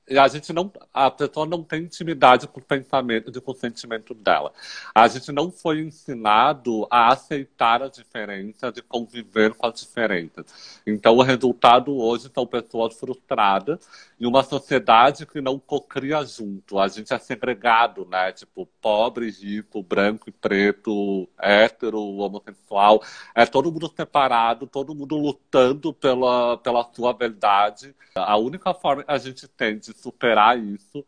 A 0.09 0.29
gente 0.29 0.53
não. 0.53 0.73
A 0.95 1.11
pessoa 1.11 1.45
não 1.47 1.65
tem 1.65 1.83
intimidade 1.83 2.47
com 2.47 2.61
o 2.61 2.63
pensamento 2.63 3.41
com 3.43 3.51
o 3.51 3.55
sentimento 3.55 4.15
dela. 4.15 4.53
A 4.95 5.09
gente 5.09 5.33
não 5.33 5.51
foi 5.51 5.81
ensinado 5.81 6.87
a 6.91 7.13
aceitar 7.13 7.83
as 7.83 7.91
diferenças 7.91 8.77
e 8.77 8.83
conviver 8.83 9.55
com 9.55 9.67
as 9.67 9.81
diferenças. 9.81 10.81
Então 10.87 11.17
o 11.17 11.23
resultado 11.23 11.97
hoje 11.97 12.31
são 12.33 12.47
pessoas 12.47 12.95
frustradas 12.95 13.81
e 14.19 14.27
uma 14.27 14.45
sociedade 14.45 15.27
que 15.27 15.41
não 15.41 15.59
cocria 15.59 16.25
junto. 16.25 16.79
A 16.79 16.87
gente 16.87 17.13
é 17.13 17.19
segregado, 17.19 18.07
né? 18.07 18.31
Tipo, 18.33 18.67
pobre, 18.81 19.29
rico, 19.31 19.83
branco 19.83 20.29
e 20.29 20.33
preto, 20.33 21.29
hétero, 21.37 22.01
homossexual. 22.01 23.03
É 23.35 23.45
todo 23.45 23.73
mundo 23.73 23.93
separado, 23.95 24.69
todo 24.69 24.95
mundo 24.95 25.17
lutando 25.17 25.93
pela, 25.93 26.59
pela 26.59 26.89
sua 26.95 27.13
verdade 27.13 27.95
a 28.21 28.37
única 28.37 28.73
forma 28.73 29.05
que 29.05 29.11
a 29.11 29.19
gente 29.19 29.47
tem 29.49 29.79
de 29.79 29.93
superar 29.99 30.59
isso 30.59 31.05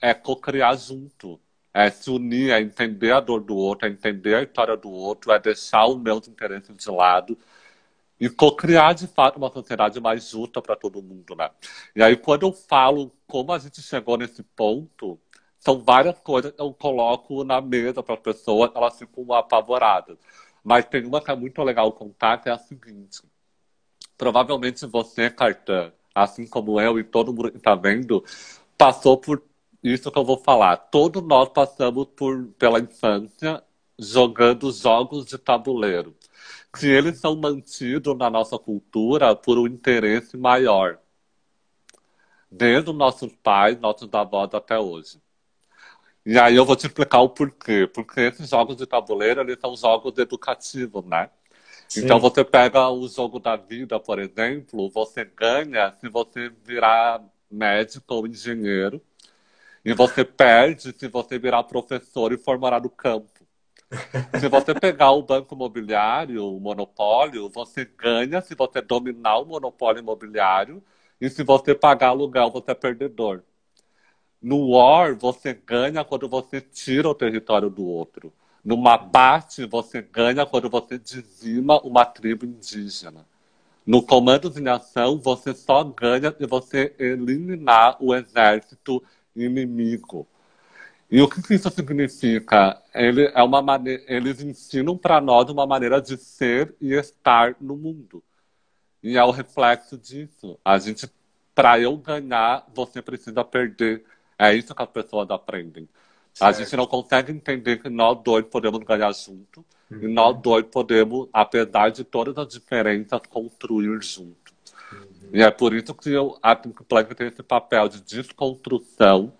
é 0.00 0.12
co-criar 0.12 0.74
junto. 0.76 1.40
É 1.72 1.90
se 1.90 2.08
unir, 2.10 2.50
é 2.50 2.60
entender 2.60 3.12
a 3.12 3.20
dor 3.20 3.40
do 3.40 3.56
outro, 3.56 3.88
é 3.88 3.90
entender 3.90 4.34
a 4.36 4.42
história 4.42 4.76
do 4.76 4.90
outro, 4.90 5.32
é 5.32 5.38
deixar 5.40 5.86
os 5.86 5.98
meus 5.98 6.28
interesses 6.28 6.76
de 6.76 6.90
lado 6.90 7.36
e 8.20 8.28
co-criar 8.30 8.92
de 8.92 9.06
fato 9.06 9.36
uma 9.36 9.50
sociedade 9.50 10.00
mais 10.00 10.28
justa 10.30 10.62
para 10.62 10.76
todo 10.76 11.02
mundo, 11.02 11.34
né? 11.34 11.50
E 11.96 12.02
aí 12.02 12.16
quando 12.16 12.44
eu 12.46 12.52
falo 12.52 13.10
como 13.26 13.52
a 13.52 13.58
gente 13.58 13.82
chegou 13.82 14.16
nesse 14.16 14.42
ponto, 14.42 15.18
são 15.58 15.82
várias 15.82 16.18
coisas 16.20 16.52
que 16.52 16.60
eu 16.60 16.72
coloco 16.74 17.42
na 17.42 17.60
mesa 17.60 18.02
para 18.02 18.14
as 18.14 18.20
pessoas, 18.20 18.70
elas 18.74 18.98
ficam 18.98 19.32
apavoradas. 19.32 20.18
Mas 20.62 20.84
tem 20.86 21.04
uma 21.04 21.20
que 21.20 21.30
é 21.30 21.36
muito 21.36 21.62
legal 21.62 21.90
contar, 21.92 22.38
que 22.38 22.48
é 22.48 22.52
a 22.52 22.58
seguinte. 22.58 23.20
Provavelmente 24.16 24.86
você, 24.86 25.28
Cartan, 25.30 25.92
assim 26.14 26.46
como 26.46 26.80
eu 26.80 26.98
e 26.98 27.04
todo 27.04 27.32
mundo 27.32 27.50
que 27.50 27.58
está 27.58 27.74
vendo, 27.74 28.24
passou 28.78 29.18
por 29.18 29.42
isso 29.82 30.10
que 30.10 30.18
eu 30.18 30.24
vou 30.24 30.38
falar. 30.38 30.76
Todos 30.76 31.22
nós 31.22 31.48
passamos 31.50 32.06
por, 32.16 32.46
pela 32.58 32.80
infância 32.80 33.62
jogando 33.98 34.70
jogos 34.72 35.26
de 35.26 35.38
tabuleiro, 35.38 36.16
que 36.78 36.86
eles 36.86 37.18
são 37.20 37.36
mantidos 37.36 38.16
na 38.16 38.30
nossa 38.30 38.58
cultura 38.58 39.34
por 39.36 39.58
um 39.58 39.66
interesse 39.66 40.36
maior, 40.36 40.98
desde 42.50 42.90
os 42.90 42.96
nossos 42.96 43.32
pais, 43.42 43.78
nossos 43.80 44.08
avós 44.12 44.52
até 44.54 44.78
hoje. 44.78 45.20
E 46.26 46.38
aí 46.38 46.56
eu 46.56 46.64
vou 46.64 46.74
te 46.76 46.86
explicar 46.86 47.20
o 47.20 47.28
porquê. 47.28 47.86
Porque 47.86 48.20
esses 48.20 48.48
jogos 48.48 48.76
de 48.76 48.86
tabuleiro, 48.86 49.40
eles 49.42 49.58
são 49.60 49.76
jogos 49.76 50.16
educativos, 50.18 51.04
né? 51.04 51.30
Sim. 51.94 52.04
Então 52.04 52.18
você 52.18 52.44
pega 52.44 52.90
o 52.90 53.06
jogo 53.06 53.38
da 53.38 53.54
vida, 53.54 54.00
por 54.00 54.18
exemplo, 54.18 54.90
você 54.90 55.24
ganha 55.24 55.92
se 55.92 56.08
você 56.08 56.50
virar 56.64 57.22
médico 57.48 58.14
ou 58.14 58.26
engenheiro, 58.26 59.00
e 59.84 59.94
você 59.94 60.24
perde 60.24 60.92
se 60.92 61.06
você 61.06 61.38
virar 61.38 61.62
professor 61.62 62.32
e 62.32 62.36
for 62.38 62.58
morar 62.58 62.80
no 62.82 62.90
campo. 62.90 63.30
Se 64.40 64.48
você 64.48 64.74
pegar 64.74 65.12
o 65.12 65.22
banco 65.22 65.54
imobiliário, 65.54 66.44
o 66.44 66.58
monopólio, 66.58 67.48
você 67.48 67.84
ganha 67.84 68.40
se 68.40 68.52
você 68.56 68.80
dominar 68.82 69.38
o 69.38 69.44
monopólio 69.44 70.00
imobiliário, 70.00 70.82
e 71.20 71.30
se 71.30 71.44
você 71.44 71.72
pagar 71.72 72.08
aluguel, 72.08 72.50
você 72.50 72.72
é 72.72 72.74
perdedor. 72.74 73.44
No 74.42 74.70
War, 74.70 75.14
você 75.16 75.54
ganha 75.54 76.04
quando 76.04 76.28
você 76.28 76.60
tira 76.60 77.08
o 77.08 77.14
território 77.14 77.70
do 77.70 77.86
outro. 77.86 78.32
Numa 78.64 78.96
parte, 78.96 79.66
você 79.66 80.00
ganha 80.00 80.46
quando 80.46 80.70
você 80.70 80.98
dizima 80.98 81.78
uma 81.82 82.04
tribo 82.04 82.46
indígena. 82.46 83.26
No 83.86 84.02
Comandos 84.02 84.56
em 84.56 84.66
Ação, 84.68 85.18
você 85.18 85.52
só 85.54 85.84
ganha 85.84 86.32
se 86.32 86.46
você 86.46 86.94
eliminar 86.98 87.98
o 88.00 88.14
exército 88.14 89.02
inimigo. 89.36 90.26
E 91.10 91.20
o 91.20 91.28
que 91.28 91.54
isso 91.54 91.70
significa? 91.70 92.80
Ele 92.94 93.30
é 93.34 93.42
uma 93.42 93.60
maneira, 93.60 94.02
eles 94.08 94.40
ensinam 94.40 94.96
para 94.96 95.20
nós 95.20 95.50
uma 95.50 95.66
maneira 95.66 96.00
de 96.00 96.16
ser 96.16 96.74
e 96.80 96.94
estar 96.94 97.54
no 97.60 97.76
mundo. 97.76 98.22
E 99.02 99.18
é 99.18 99.22
o 99.22 99.30
reflexo 99.30 99.98
disso. 99.98 100.58
A 100.64 100.78
gente, 100.78 101.06
para 101.54 101.78
eu 101.78 101.94
ganhar, 101.98 102.66
você 102.74 103.02
precisa 103.02 103.44
perder. 103.44 104.02
É 104.38 104.54
isso 104.54 104.74
que 104.74 104.82
as 104.82 104.88
pessoas 104.88 105.30
aprendem. 105.30 105.86
Certo. 106.34 106.48
A 106.48 106.52
gente 106.52 106.76
não 106.76 106.86
consegue 106.86 107.30
entender 107.30 107.80
que 107.80 107.88
nós 107.88 108.20
dois 108.20 108.44
podemos 108.44 108.80
ganhar 108.80 109.12
junto 109.12 109.64
uhum. 109.88 110.02
e 110.02 110.08
nós 110.08 110.36
dois 110.40 110.64
podemos, 110.66 111.28
apesar 111.32 111.90
de 111.90 112.02
todas 112.02 112.36
as 112.36 112.52
diferenças, 112.52 113.20
construir 113.30 114.02
junto. 114.02 114.52
Uhum. 114.92 115.30
E 115.32 115.42
é 115.42 115.50
por 115.50 115.72
isso 115.72 115.94
que 115.94 116.10
eu, 116.10 116.36
a 116.42 116.56
Think 116.56 116.82
Plank 116.82 117.14
tem 117.14 117.28
esse 117.28 117.42
papel 117.42 117.88
de 117.88 118.00
desconstrução 118.00 119.32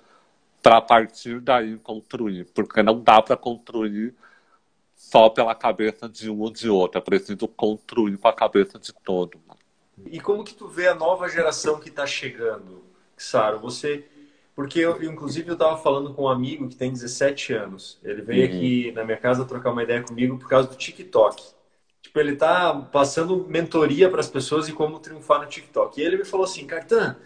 para 0.62 0.80
partir 0.80 1.40
daí 1.40 1.76
construir, 1.78 2.44
porque 2.54 2.80
não 2.80 3.00
dá 3.00 3.20
para 3.20 3.36
construir 3.36 4.14
só 4.96 5.28
pela 5.28 5.54
cabeça 5.54 6.08
de 6.08 6.30
um 6.30 6.40
ou 6.40 6.50
de 6.50 6.70
outro, 6.70 6.98
é 6.98 7.02
preciso 7.02 7.48
construir 7.48 8.16
com 8.16 8.28
a 8.28 8.32
cabeça 8.32 8.78
de 8.78 8.92
todo. 9.04 9.38
E 10.06 10.20
como 10.20 10.44
que 10.44 10.54
tu 10.54 10.68
vê 10.68 10.86
a 10.88 10.94
nova 10.94 11.28
geração 11.28 11.80
que 11.80 11.88
está 11.88 12.06
chegando, 12.06 12.82
Saro? 13.16 13.58
Você 13.58 14.08
porque 14.54 14.78
eu, 14.78 15.02
inclusive, 15.02 15.48
eu 15.48 15.54
estava 15.54 15.76
falando 15.76 16.14
com 16.14 16.22
um 16.22 16.28
amigo 16.28 16.68
que 16.68 16.76
tem 16.76 16.92
17 16.92 17.52
anos. 17.54 17.98
Ele 18.04 18.22
veio 18.22 18.48
uhum. 18.48 18.56
aqui 18.56 18.92
na 18.92 19.04
minha 19.04 19.16
casa 19.16 19.44
trocar 19.44 19.72
uma 19.72 19.82
ideia 19.82 20.02
comigo 20.02 20.38
por 20.38 20.48
causa 20.48 20.68
do 20.68 20.76
TikTok. 20.76 21.42
Tipo, 22.00 22.20
ele 22.20 22.36
tá 22.36 22.72
passando 22.92 23.46
mentoria 23.48 24.08
para 24.08 24.20
as 24.20 24.28
pessoas 24.28 24.68
e 24.68 24.72
como 24.72 25.00
triunfar 25.00 25.40
no 25.40 25.48
TikTok. 25.48 26.00
E 26.00 26.04
ele 26.04 26.18
me 26.18 26.24
falou 26.24 26.44
assim, 26.44 26.66
Cartan, 26.66 27.16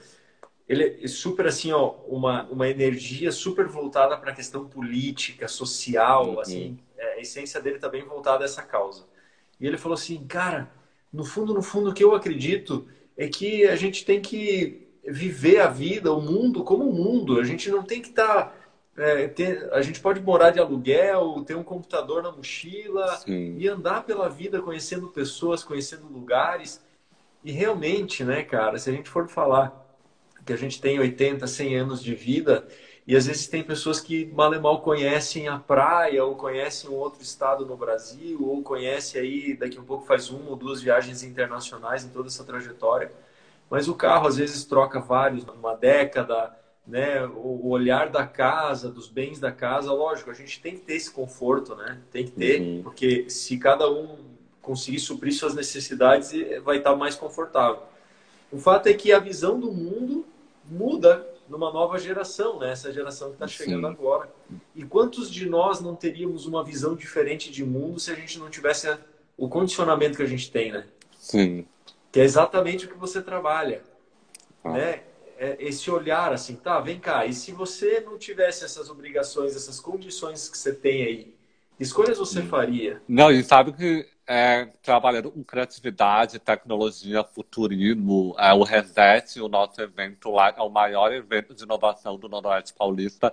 ele 0.66 1.00
é 1.02 1.06
super 1.06 1.46
assim, 1.46 1.70
ó, 1.70 1.96
uma, 2.06 2.44
uma 2.44 2.66
energia 2.66 3.30
super 3.30 3.66
voltada 3.66 4.16
para 4.16 4.32
a 4.32 4.34
questão 4.34 4.66
política, 4.66 5.48
social, 5.48 6.30
uhum. 6.30 6.40
assim, 6.40 6.78
é, 6.96 7.14
a 7.14 7.20
essência 7.20 7.60
dele 7.60 7.76
está 7.76 7.90
bem 7.90 8.04
voltada 8.04 8.42
a 8.42 8.46
essa 8.46 8.62
causa. 8.62 9.04
E 9.60 9.66
ele 9.66 9.76
falou 9.76 9.96
assim, 9.96 10.26
cara, 10.26 10.70
no 11.12 11.24
fundo, 11.24 11.52
no 11.52 11.62
fundo, 11.62 11.90
o 11.90 11.94
que 11.94 12.04
eu 12.04 12.14
acredito 12.14 12.86
é 13.18 13.28
que 13.28 13.66
a 13.66 13.76
gente 13.76 14.04
tem 14.06 14.22
que 14.22 14.87
viver 15.10 15.60
a 15.60 15.68
vida, 15.68 16.12
o 16.12 16.20
mundo 16.20 16.64
como 16.64 16.88
o 16.88 16.92
mundo. 16.92 17.40
A 17.40 17.44
gente 17.44 17.70
não 17.70 17.82
tem 17.82 18.00
que 18.00 18.08
estar. 18.08 18.46
Tá, 18.46 18.52
é, 18.96 19.32
a 19.72 19.80
gente 19.80 20.00
pode 20.00 20.20
morar 20.20 20.50
de 20.50 20.58
aluguel, 20.58 21.44
ter 21.46 21.54
um 21.54 21.62
computador 21.62 22.22
na 22.22 22.32
mochila 22.32 23.16
Sim. 23.18 23.56
e 23.56 23.68
andar 23.68 24.04
pela 24.04 24.28
vida 24.28 24.60
conhecendo 24.60 25.08
pessoas, 25.08 25.62
conhecendo 25.62 26.06
lugares. 26.08 26.82
E 27.44 27.52
realmente, 27.52 28.24
né, 28.24 28.42
cara, 28.42 28.76
se 28.78 28.90
a 28.90 28.92
gente 28.92 29.08
for 29.08 29.28
falar 29.28 29.86
que 30.44 30.52
a 30.52 30.56
gente 30.56 30.80
tem 30.80 30.98
80, 30.98 31.46
100 31.46 31.76
anos 31.76 32.02
de 32.02 32.14
vida 32.14 32.66
e 33.06 33.14
às 33.14 33.26
vezes 33.26 33.46
tem 33.46 33.62
pessoas 33.62 34.00
que 34.00 34.26
mal 34.34 34.52
e 34.52 34.58
mal 34.58 34.80
conhecem 34.80 35.46
a 35.46 35.58
praia 35.58 36.24
ou 36.24 36.34
conhecem 36.34 36.90
um 36.90 36.94
outro 36.94 37.22
estado 37.22 37.64
no 37.64 37.76
Brasil 37.76 38.42
ou 38.42 38.62
conhecem 38.62 39.20
aí, 39.20 39.54
daqui 39.54 39.78
a 39.78 39.80
um 39.80 39.84
pouco 39.84 40.06
faz 40.06 40.30
uma 40.30 40.50
ou 40.50 40.56
duas 40.56 40.82
viagens 40.82 41.22
internacionais 41.22 42.04
em 42.04 42.08
toda 42.08 42.28
essa 42.28 42.44
trajetória 42.44 43.12
mas 43.70 43.88
o 43.88 43.94
carro 43.94 44.26
às 44.26 44.36
vezes 44.36 44.64
troca 44.64 45.00
vários 45.00 45.44
numa 45.44 45.74
década, 45.74 46.56
né? 46.86 47.24
O 47.26 47.68
olhar 47.68 48.08
da 48.08 48.26
casa, 48.26 48.90
dos 48.90 49.08
bens 49.08 49.38
da 49.38 49.52
casa, 49.52 49.92
lógico, 49.92 50.30
a 50.30 50.34
gente 50.34 50.60
tem 50.60 50.74
que 50.74 50.80
ter 50.80 50.94
esse 50.94 51.10
conforto, 51.10 51.74
né? 51.74 52.00
Tem 52.10 52.24
que 52.24 52.30
ter, 52.30 52.60
uhum. 52.60 52.82
porque 52.82 53.28
se 53.28 53.58
cada 53.58 53.90
um 53.90 54.16
conseguir 54.62 54.98
suprir 54.98 55.34
suas 55.34 55.54
necessidades, 55.54 56.32
vai 56.62 56.78
estar 56.78 56.96
mais 56.96 57.14
confortável. 57.14 57.82
O 58.50 58.58
fato 58.58 58.86
é 58.86 58.94
que 58.94 59.12
a 59.12 59.18
visão 59.18 59.60
do 59.60 59.70
mundo 59.70 60.26
muda 60.64 61.26
numa 61.48 61.70
nova 61.70 61.98
geração, 61.98 62.58
né? 62.58 62.72
Essa 62.72 62.92
geração 62.92 63.28
que 63.28 63.34
está 63.34 63.46
chegando 63.46 63.86
Sim. 63.86 63.92
agora. 63.92 64.30
E 64.74 64.84
quantos 64.84 65.30
de 65.30 65.48
nós 65.48 65.80
não 65.80 65.94
teríamos 65.94 66.46
uma 66.46 66.64
visão 66.64 66.94
diferente 66.94 67.50
de 67.50 67.64
mundo 67.64 68.00
se 68.00 68.10
a 68.10 68.14
gente 68.14 68.38
não 68.38 68.48
tivesse 68.48 68.94
o 69.36 69.48
condicionamento 69.48 70.16
que 70.16 70.22
a 70.22 70.26
gente 70.26 70.50
tem, 70.50 70.72
né? 70.72 70.86
Sim 71.18 71.66
que 72.10 72.20
é 72.20 72.24
exatamente 72.24 72.86
o 72.86 72.88
que 72.88 72.96
você 72.96 73.22
trabalha, 73.22 73.82
ah. 74.64 74.72
né? 74.72 75.02
É 75.40 75.56
esse 75.60 75.88
olhar 75.88 76.32
assim, 76.32 76.56
tá, 76.56 76.80
vem 76.80 76.98
cá, 76.98 77.24
e 77.24 77.32
se 77.32 77.52
você 77.52 78.00
não 78.00 78.18
tivesse 78.18 78.64
essas 78.64 78.90
obrigações, 78.90 79.54
essas 79.54 79.78
condições 79.78 80.48
que 80.48 80.58
você 80.58 80.74
tem 80.74 81.04
aí, 81.04 81.34
escolhas 81.78 82.18
você 82.18 82.40
hum. 82.40 82.48
faria? 82.48 83.00
Não, 83.08 83.30
e 83.30 83.44
sabe 83.44 83.72
que 83.72 84.04
é, 84.26 84.66
trabalhando 84.82 85.30
com 85.30 85.42
criatividade, 85.42 86.38
tecnologia, 86.38 87.24
futurismo, 87.24 88.34
é, 88.38 88.52
o 88.52 88.62
Reset, 88.62 89.40
o 89.40 89.48
nosso 89.48 89.80
evento 89.80 90.30
lá, 90.30 90.52
é 90.56 90.60
o 90.60 90.68
maior 90.68 91.10
evento 91.12 91.54
de 91.54 91.62
inovação 91.64 92.18
do 92.18 92.28
Noroeste 92.28 92.74
Paulista, 92.74 93.32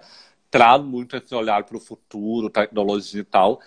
traz 0.50 0.82
muito 0.82 1.18
esse 1.18 1.36
olhar 1.36 1.66
para 1.66 1.76
o 1.76 1.82
futuro, 1.82 2.50
tecnologia 2.50 3.20
e 3.20 3.26
tal. 3.26 3.60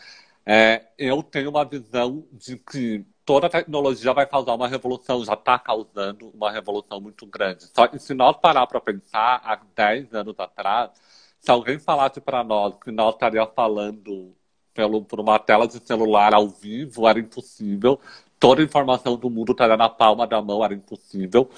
É, 0.46 0.86
eu 0.96 1.22
tenho 1.22 1.50
uma 1.50 1.66
visão 1.66 2.24
de 2.32 2.56
que 2.56 3.04
toda 3.28 3.46
a 3.46 3.50
tecnologia 3.50 4.14
vai 4.14 4.24
causar 4.24 4.54
uma 4.54 4.66
revolução, 4.66 5.22
já 5.22 5.34
está 5.34 5.58
causando 5.58 6.30
uma 6.32 6.50
revolução 6.50 6.98
muito 6.98 7.26
grande. 7.26 7.66
Só 7.74 7.86
que 7.86 7.98
se 7.98 8.14
nós 8.14 8.34
parar 8.38 8.66
para 8.66 8.80
pensar, 8.80 9.42
há 9.44 9.60
10 9.76 10.14
anos 10.14 10.34
atrás, 10.40 10.92
se 11.38 11.50
alguém 11.50 11.78
falasse 11.78 12.22
para 12.22 12.42
nós 12.42 12.72
que 12.82 12.90
nós 12.90 13.12
estaríamos 13.12 13.52
falando 13.54 14.34
pelo, 14.72 15.04
por 15.04 15.20
uma 15.20 15.38
tela 15.38 15.68
de 15.68 15.78
celular 15.86 16.32
ao 16.32 16.48
vivo, 16.48 17.06
era 17.06 17.20
impossível. 17.20 18.00
Toda 18.40 18.62
a 18.62 18.64
informação 18.64 19.14
do 19.18 19.28
mundo 19.28 19.52
estaria 19.52 19.76
na 19.76 19.90
palma 19.90 20.26
da 20.26 20.40
mão, 20.40 20.64
era 20.64 20.72
impossível. 20.72 21.50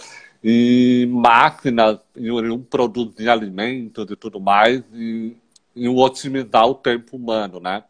E 0.42 1.06
máquinas 1.08 2.00
iriam 2.16 2.60
produzir 2.60 3.28
alimentos 3.28 4.10
e 4.10 4.16
tudo 4.16 4.40
mais, 4.40 4.82
e 4.92 5.36
iam 5.76 5.94
otimizar 5.98 6.66
o 6.66 6.74
tempo 6.74 7.16
humano, 7.16 7.60
né? 7.60 7.84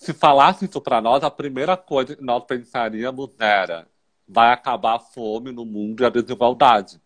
Se 0.00 0.14
falasse 0.14 0.64
isso 0.64 0.80
para 0.80 0.98
nós, 0.98 1.22
a 1.22 1.30
primeira 1.30 1.76
coisa 1.76 2.16
que 2.16 2.22
nós 2.24 2.42
pensaríamos 2.44 3.32
era: 3.38 3.86
vai 4.26 4.50
acabar 4.50 4.96
a 4.96 4.98
fome 4.98 5.52
no 5.52 5.66
mundo 5.66 6.02
e 6.02 6.06
a 6.06 6.08
desigualdade. 6.08 6.98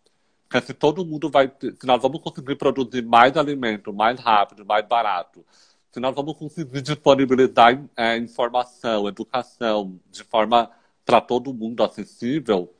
Porque 0.47 0.65
se 0.65 0.73
todo 0.73 1.05
mundo 1.05 1.29
vai. 1.29 1.51
Se 1.59 1.85
nós 1.85 2.01
vamos 2.01 2.21
conseguir 2.21 2.55
produzir 2.55 3.03
mais 3.03 3.35
alimento 3.35 3.91
mais 3.91 4.17
rápido, 4.17 4.65
mais 4.65 4.87
barato, 4.87 5.45
se 5.91 5.99
nós 5.99 6.15
vamos 6.15 6.37
conseguir 6.37 6.81
disponibilizar 6.81 7.83
é, 7.97 8.17
informação, 8.17 9.09
educação 9.09 9.99
de 10.09 10.23
forma 10.23 10.71
para 11.05 11.19
todo 11.19 11.53
mundo 11.53 11.83
acessível, 11.83 12.73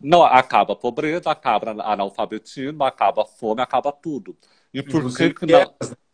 não 0.00 0.24
acaba 0.24 0.72
a 0.72 0.76
pobreza, 0.76 1.30
acaba 1.30 1.70
analfabetismo, 1.70 2.82
acaba 2.82 3.22
a 3.22 3.26
fome, 3.26 3.62
acaba 3.62 3.92
tudo. 3.92 4.36
E 4.74 4.82
por 4.82 5.14
que, 5.14 5.32
que 5.32 5.46
não... 5.46 5.60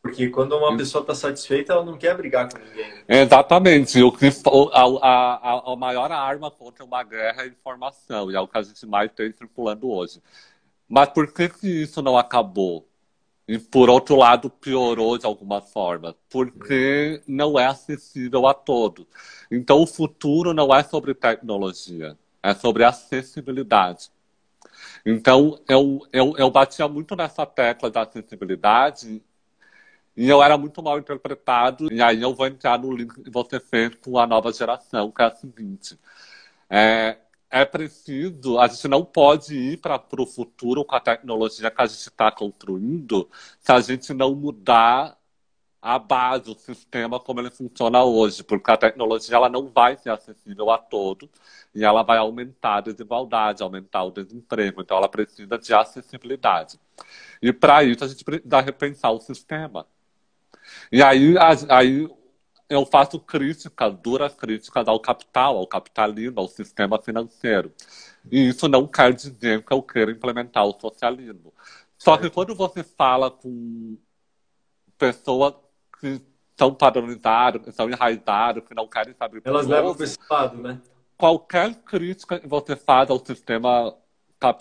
Porque 0.00 0.28
quando 0.30 0.56
uma 0.56 0.76
pessoa 0.76 1.02
está 1.02 1.14
satisfeita, 1.14 1.72
ela 1.72 1.84
não 1.84 1.98
quer 1.98 2.16
brigar 2.16 2.48
com 2.50 2.58
ninguém. 2.58 3.04
Exatamente. 3.08 4.00
O 4.02 4.12
que, 4.12 4.26
a, 4.26 4.82
a, 5.02 5.72
a, 5.72 5.76
maior 5.76 6.10
arma 6.12 6.50
contra 6.50 6.84
uma 6.84 7.02
guerra 7.02 7.42
é 7.42 7.44
a 7.44 7.48
informação, 7.48 8.30
e 8.30 8.36
é 8.36 8.40
o 8.40 8.46
que 8.46 8.56
a 8.56 8.62
gente 8.62 8.86
mais 8.86 9.10
tem 9.12 9.32
circulando 9.32 9.90
hoje. 9.90 10.22
Mas 10.88 11.08
por 11.10 11.32
que, 11.32 11.48
que 11.48 11.82
isso 11.82 12.00
não 12.00 12.16
acabou? 12.16 12.88
E, 13.46 13.58
por 13.58 13.90
outro 13.90 14.14
lado, 14.14 14.50
piorou 14.50 15.18
de 15.18 15.26
alguma 15.26 15.60
forma? 15.60 16.14
Porque 16.28 17.22
não 17.26 17.58
é 17.58 17.66
acessível 17.66 18.46
a 18.46 18.54
todos. 18.54 19.06
Então, 19.50 19.82
o 19.82 19.86
futuro 19.86 20.54
não 20.54 20.74
é 20.74 20.82
sobre 20.82 21.14
tecnologia, 21.14 22.16
é 22.42 22.54
sobre 22.54 22.84
acessibilidade. 22.84 24.10
Então, 25.04 25.58
eu, 25.68 26.06
eu, 26.12 26.34
eu 26.36 26.50
batia 26.50 26.86
muito 26.86 27.16
nessa 27.16 27.44
tecla 27.46 27.90
da 27.90 28.02
acessibilidade 28.02 29.22
E 30.18 30.28
eu 30.28 30.42
era 30.42 30.58
muito 30.58 30.82
mal 30.82 30.98
interpretado. 30.98 31.92
E 31.92 32.02
aí 32.02 32.20
eu 32.20 32.34
vou 32.34 32.46
entrar 32.48 32.76
no 32.78 32.90
link 32.92 33.22
que 33.22 33.30
você 33.30 33.60
fez 33.60 33.94
com 33.96 34.18
a 34.18 34.26
nova 34.26 34.52
geração, 34.52 35.12
que 35.12 35.22
é 35.22 35.26
a 35.26 35.34
seguinte. 35.34 35.98
É, 36.68 37.18
é 37.50 37.64
preciso, 37.64 38.58
a 38.58 38.66
gente 38.68 38.88
não 38.88 39.04
pode 39.04 39.54
ir 39.56 39.78
para 39.80 40.02
o 40.18 40.26
futuro 40.26 40.84
com 40.84 40.94
a 40.96 41.00
tecnologia 41.00 41.70
que 41.70 41.82
a 41.82 41.86
gente 41.86 42.00
está 42.00 42.30
construindo 42.32 43.28
se 43.60 43.72
a 43.72 43.80
gente 43.80 44.12
não 44.14 44.34
mudar 44.34 45.16
a 45.80 45.98
base, 45.98 46.50
o 46.50 46.54
sistema 46.58 47.20
como 47.20 47.40
ele 47.40 47.50
funciona 47.50 48.02
hoje, 48.04 48.42
porque 48.44 48.70
a 48.70 48.76
tecnologia 48.76 49.36
ela 49.36 49.48
não 49.48 49.68
vai 49.68 49.96
ser 49.96 50.10
acessível 50.10 50.70
a 50.70 50.78
todos 50.78 51.28
e 51.74 51.84
ela 51.84 52.02
vai 52.02 52.18
aumentar 52.18 52.76
a 52.78 52.80
desigualdade, 52.82 53.62
aumentar 53.62 54.04
o 54.04 54.10
desemprego, 54.10 54.82
então 54.82 54.96
ela 54.96 55.08
precisa 55.08 55.58
de 55.58 55.74
acessibilidade. 55.74 56.78
E 57.42 57.52
para 57.52 57.84
isso 57.84 58.04
a 58.04 58.08
gente 58.08 58.24
precisa 58.24 58.60
repensar 58.60 59.12
o 59.12 59.20
sistema. 59.20 59.86
E 60.90 61.02
aí, 61.02 61.34
aí 61.68 62.08
eu 62.68 62.84
faço 62.84 63.18
críticas, 63.18 63.94
duras 63.98 64.34
críticas 64.34 64.86
ao 64.86 65.00
capital, 65.00 65.56
ao 65.56 65.66
capitalismo, 65.66 66.40
ao 66.40 66.48
sistema 66.48 67.00
financeiro. 67.00 67.72
E 68.30 68.48
isso 68.48 68.68
não 68.68 68.86
quer 68.86 69.12
dizer 69.12 69.64
que 69.64 69.72
eu 69.72 69.82
queira 69.82 70.10
implementar 70.10 70.64
o 70.66 70.78
socialismo. 70.78 71.52
Só 71.96 72.16
que 72.16 72.30
quando 72.30 72.54
você 72.54 72.82
fala 72.82 73.30
com 73.30 73.96
pessoas 74.96 75.54
que 76.00 76.20
são 76.56 76.74
padronizadas, 76.74 77.62
que 77.62 77.72
são 77.72 77.88
enraizadas, 77.88 78.64
que 78.64 78.74
não 78.74 78.86
querem 78.86 79.14
saber... 79.14 79.42
Elas 79.44 79.66
levam 79.66 79.94
para 79.94 80.04
esse 80.04 80.18
lado, 80.28 80.60
né? 80.60 80.80
Qualquer 81.16 81.74
crítica 81.82 82.38
que 82.38 82.46
você 82.46 82.76
faz 82.76 83.10
ao 83.10 83.24
sistema 83.24 83.94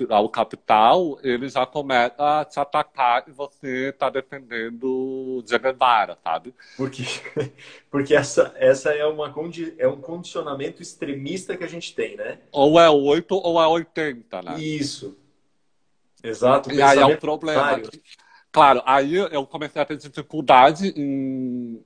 ao 0.10 0.30
capital, 0.30 1.20
ele 1.22 1.48
já 1.50 1.66
começa 1.66 2.40
a 2.40 2.46
te 2.46 2.60
atacar 2.60 3.24
e 3.28 3.32
você 3.32 3.90
está 3.90 4.10
defendendo 4.10 5.44
Che 5.48 5.60
Guevara, 5.60 6.18
sabe? 6.24 6.54
Porque, 6.76 7.04
porque 7.92 8.16
essa, 8.16 8.54
essa 8.58 8.92
é, 8.92 9.06
uma, 9.06 9.34
é 9.78 9.88
um 9.88 10.02
condicionamento 10.02 10.82
extremista 10.82 11.56
que 11.56 11.64
a 11.64 11.68
gente 11.68 11.94
tem, 11.94 12.16
né? 12.16 12.40
Ou 12.52 12.80
é 12.80 12.90
8 12.90 13.36
ou 13.36 13.62
é 13.62 13.68
80, 13.68 14.42
né? 14.42 14.60
Isso. 14.60 15.18
Exato. 16.24 16.72
E 16.72 16.82
aí 16.82 17.00
é 17.00 17.06
um 17.06 17.18
problema. 17.18 17.82
Claro, 18.52 18.82
aí 18.86 19.14
eu 19.14 19.46
comecei 19.46 19.82
a 19.82 19.86
ter 19.86 19.98
dificuldade 19.98 20.92
em 20.96 21.84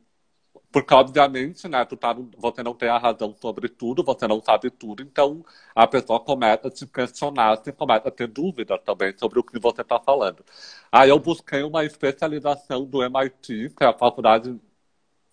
porque, 0.71 0.93
obviamente, 0.93 1.67
né, 1.67 1.83
tu 1.85 1.97
tá, 1.97 2.15
você 2.37 2.63
não 2.63 2.73
tem 2.73 2.89
a 2.89 2.97
razão 2.97 3.35
sobre 3.41 3.67
tudo, 3.69 4.03
você 4.03 4.27
não 4.27 4.41
sabe 4.41 4.69
tudo, 4.69 5.03
então 5.03 5.43
a 5.75 5.85
pessoa 5.87 6.19
começa 6.19 6.67
a 6.67 6.71
te 6.71 6.85
questionar, 6.87 7.57
você 7.57 7.71
começa 7.71 8.07
a 8.07 8.11
ter 8.11 8.27
dúvidas 8.27 8.79
também 8.85 9.15
sobre 9.17 9.39
o 9.39 9.43
que 9.43 9.59
você 9.59 9.81
está 9.81 9.99
falando. 9.99 10.45
Aí 10.91 11.09
eu 11.09 11.19
busquei 11.19 11.63
uma 11.63 11.83
especialização 11.85 12.85
do 12.85 13.03
MIT, 13.03 13.69
que 13.75 13.83
é 13.83 13.87
a 13.87 13.93
faculdade 13.93 14.57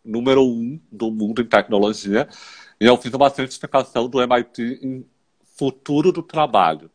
número 0.05 0.43
um 0.45 0.81
do 0.91 1.11
mundo 1.11 1.43
em 1.43 1.47
tecnologia, 1.47 2.29
e 2.81 2.87
eu 2.87 2.97
fiz 2.97 3.13
uma 3.15 3.31
certificação 3.31 4.09
do 4.09 4.21
MIT 4.23 4.81
em 4.83 5.07
futuro 5.57 6.13
do 6.13 6.23
trabalho. 6.23 6.91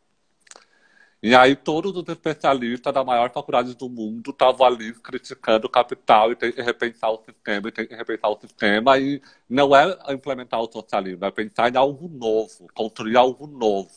E 1.24 1.34
aí 1.34 1.56
todos 1.56 1.96
os 1.96 2.06
especialistas 2.10 2.94
da 2.94 3.02
maior 3.02 3.32
faculdade 3.32 3.74
do 3.76 3.88
mundo 3.90 4.32
estavam 4.32 4.68
ali 4.68 4.94
criticando 4.96 5.68
o 5.68 5.70
capital 5.70 6.34
e 6.34 6.36
tem 6.36 6.52
que 6.52 6.62
repensar 6.62 7.12
o 7.12 7.24
sistema, 7.24 7.70
e 7.70 7.72
tem 7.72 7.88
que 7.88 7.96
repensar 7.96 8.30
o 8.30 8.38
sistema. 8.42 9.00
E 9.00 9.22
não 9.50 9.74
é 9.74 9.98
implementar 10.14 10.60
o 10.60 10.70
socialismo, 10.70 11.24
é 11.24 11.32
pensar 11.32 11.74
em 11.74 11.78
algo 11.78 12.10
novo, 12.10 12.68
construir 12.74 13.16
algo 13.16 13.48
novo, 13.48 13.90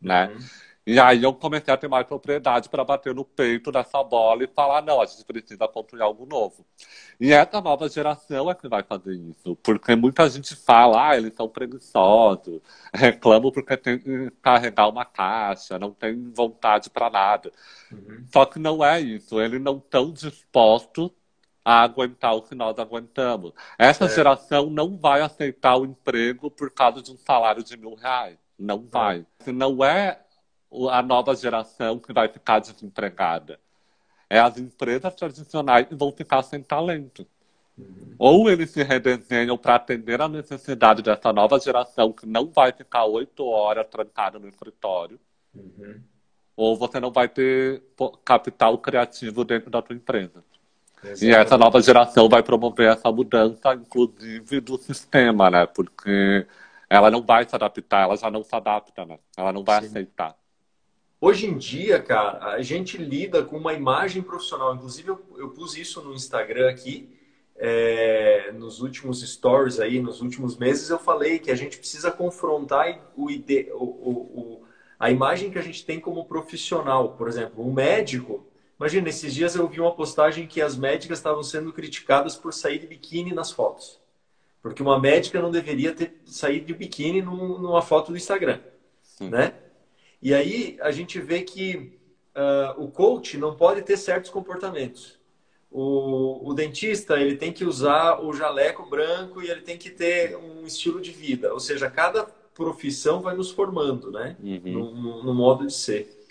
né? 0.00 0.26
Uhum. 0.26 0.40
E 0.84 0.98
aí 0.98 1.22
eu 1.22 1.32
comecei 1.32 1.72
a 1.72 1.76
ter 1.76 1.86
mais 1.86 2.04
propriedade 2.06 2.68
para 2.68 2.84
bater 2.84 3.14
no 3.14 3.24
peito 3.24 3.70
dessa 3.70 4.02
bola 4.02 4.42
e 4.42 4.48
falar, 4.48 4.82
não, 4.82 5.00
a 5.00 5.06
gente 5.06 5.24
precisa 5.24 5.68
construir 5.68 6.02
algo 6.02 6.26
novo. 6.26 6.66
E 7.20 7.32
essa 7.32 7.60
nova 7.60 7.88
geração 7.88 8.50
é 8.50 8.54
que 8.54 8.68
vai 8.68 8.82
fazer 8.82 9.14
isso. 9.14 9.54
Porque 9.62 9.94
muita 9.94 10.28
gente 10.28 10.56
fala, 10.56 11.10
ah, 11.10 11.16
eles 11.16 11.34
são 11.34 11.48
preguiçosos, 11.48 12.60
reclamam 12.92 13.52
porque 13.52 13.76
tem 13.76 13.98
que 13.98 14.30
carregar 14.42 14.88
uma 14.88 15.04
caixa, 15.04 15.78
não 15.78 15.92
tem 15.92 16.32
vontade 16.32 16.90
para 16.90 17.08
nada. 17.08 17.52
Uhum. 17.92 18.26
Só 18.32 18.44
que 18.44 18.58
não 18.58 18.84
é 18.84 19.00
isso. 19.00 19.40
Eles 19.40 19.60
não 19.60 19.76
estão 19.76 20.12
dispostos 20.12 21.12
a 21.64 21.82
aguentar 21.82 22.34
o 22.34 22.42
que 22.42 22.56
nós 22.56 22.76
aguentamos. 22.78 23.52
Essa 23.78 24.06
é. 24.06 24.08
geração 24.08 24.68
não 24.68 24.96
vai 24.96 25.20
aceitar 25.20 25.76
o 25.76 25.84
emprego 25.84 26.50
por 26.50 26.72
causa 26.72 27.00
de 27.00 27.12
um 27.12 27.16
salário 27.16 27.62
de 27.62 27.76
mil 27.76 27.94
reais. 27.94 28.36
Não 28.58 28.86
vai. 28.86 29.24
Não 29.46 29.84
é 29.84 30.21
a 30.90 31.02
nova 31.02 31.34
geração 31.34 31.98
que 31.98 32.12
vai 32.12 32.28
ficar 32.28 32.58
desempregada. 32.58 33.58
É 34.28 34.38
as 34.38 34.56
empresas 34.56 35.14
tradicionais 35.14 35.86
que 35.86 35.94
vão 35.94 36.10
ficar 36.10 36.42
sem 36.42 36.62
talento. 36.62 37.26
Ou 38.18 38.48
eles 38.50 38.70
se 38.70 38.82
redesenham 38.82 39.58
para 39.58 39.74
atender 39.74 40.20
a 40.20 40.28
necessidade 40.28 41.02
dessa 41.02 41.32
nova 41.32 41.58
geração 41.58 42.12
que 42.12 42.26
não 42.26 42.46
vai 42.46 42.72
ficar 42.72 43.04
oito 43.04 43.44
horas 43.46 43.86
trancada 43.88 44.38
no 44.38 44.48
escritório. 44.48 45.18
Uhum. 45.54 46.00
Ou 46.56 46.76
você 46.76 47.00
não 47.00 47.10
vai 47.10 47.28
ter 47.28 47.82
capital 48.24 48.78
criativo 48.78 49.44
dentro 49.44 49.70
da 49.70 49.82
tua 49.82 49.96
empresa. 49.96 50.44
Exatamente. 51.02 51.24
E 51.26 51.34
essa 51.34 51.58
nova 51.58 51.80
geração 51.82 52.28
vai 52.28 52.42
promover 52.42 52.92
essa 52.92 53.10
mudança, 53.10 53.74
inclusive, 53.74 54.60
do 54.60 54.78
sistema, 54.78 55.50
né? 55.50 55.66
Porque 55.66 56.46
ela 56.88 57.10
não 57.10 57.22
vai 57.22 57.44
se 57.44 57.54
adaptar, 57.54 58.02
ela 58.02 58.16
já 58.16 58.30
não 58.30 58.44
se 58.44 58.54
adapta, 58.54 59.04
né? 59.04 59.18
Ela 59.36 59.52
não 59.52 59.64
vai 59.64 59.80
Sim. 59.80 59.86
aceitar. 59.86 60.36
Hoje 61.24 61.46
em 61.46 61.56
dia, 61.56 62.02
cara, 62.02 62.52
a 62.52 62.62
gente 62.62 62.98
lida 62.98 63.44
com 63.44 63.56
uma 63.56 63.72
imagem 63.72 64.20
profissional. 64.22 64.74
Inclusive, 64.74 65.06
eu, 65.06 65.24
eu 65.36 65.50
pus 65.50 65.76
isso 65.76 66.02
no 66.02 66.12
Instagram 66.12 66.68
aqui, 66.68 67.16
é, 67.54 68.50
nos 68.50 68.80
últimos 68.80 69.22
stories 69.22 69.78
aí, 69.78 70.00
nos 70.00 70.20
últimos 70.20 70.56
meses, 70.56 70.90
eu 70.90 70.98
falei 70.98 71.38
que 71.38 71.52
a 71.52 71.54
gente 71.54 71.78
precisa 71.78 72.10
confrontar 72.10 73.12
o, 73.16 73.30
ide, 73.30 73.70
o, 73.72 73.84
o, 73.84 74.62
a 74.98 75.12
imagem 75.12 75.48
que 75.52 75.60
a 75.60 75.62
gente 75.62 75.86
tem 75.86 76.00
como 76.00 76.24
profissional. 76.24 77.10
Por 77.10 77.28
exemplo, 77.28 77.64
um 77.64 77.72
médico. 77.72 78.44
Imagina, 78.76 79.08
esses 79.08 79.32
dias 79.32 79.54
eu 79.54 79.68
vi 79.68 79.78
uma 79.78 79.94
postagem 79.94 80.48
que 80.48 80.60
as 80.60 80.76
médicas 80.76 81.18
estavam 81.18 81.44
sendo 81.44 81.72
criticadas 81.72 82.34
por 82.34 82.52
sair 82.52 82.80
de 82.80 82.88
biquíni 82.88 83.32
nas 83.32 83.52
fotos. 83.52 84.00
Porque 84.60 84.82
uma 84.82 84.98
médica 84.98 85.40
não 85.40 85.52
deveria 85.52 85.94
ter 85.94 86.20
saído 86.24 86.66
de 86.66 86.74
biquíni 86.74 87.22
numa 87.22 87.80
foto 87.80 88.10
do 88.10 88.16
Instagram, 88.16 88.58
Sim. 89.04 89.28
né? 89.28 89.54
E 90.22 90.32
aí 90.32 90.78
a 90.80 90.92
gente 90.92 91.18
vê 91.18 91.42
que 91.42 91.98
uh, 92.36 92.82
o 92.82 92.88
coach 92.88 93.36
não 93.36 93.56
pode 93.56 93.82
ter 93.82 93.96
certos 93.96 94.30
comportamentos. 94.30 95.20
O, 95.70 96.50
o, 96.50 96.54
dentista 96.54 97.18
ele 97.18 97.34
tem 97.34 97.50
que 97.50 97.64
usar 97.64 98.20
o 98.20 98.32
jaleco 98.32 98.88
branco 98.88 99.42
e 99.42 99.50
ele 99.50 99.62
tem 99.62 99.76
que 99.76 99.90
ter 99.90 100.36
um 100.36 100.64
estilo 100.66 101.00
de 101.00 101.10
vida. 101.10 101.52
Ou 101.52 101.58
seja, 101.58 101.90
cada 101.90 102.24
profissão 102.54 103.20
vai 103.20 103.34
nos 103.34 103.50
formando, 103.50 104.10
né? 104.10 104.36
Uhum. 104.40 104.60
No, 104.64 105.22
no, 105.24 105.34
modo 105.34 105.66
de 105.66 105.72
ser. 105.72 106.24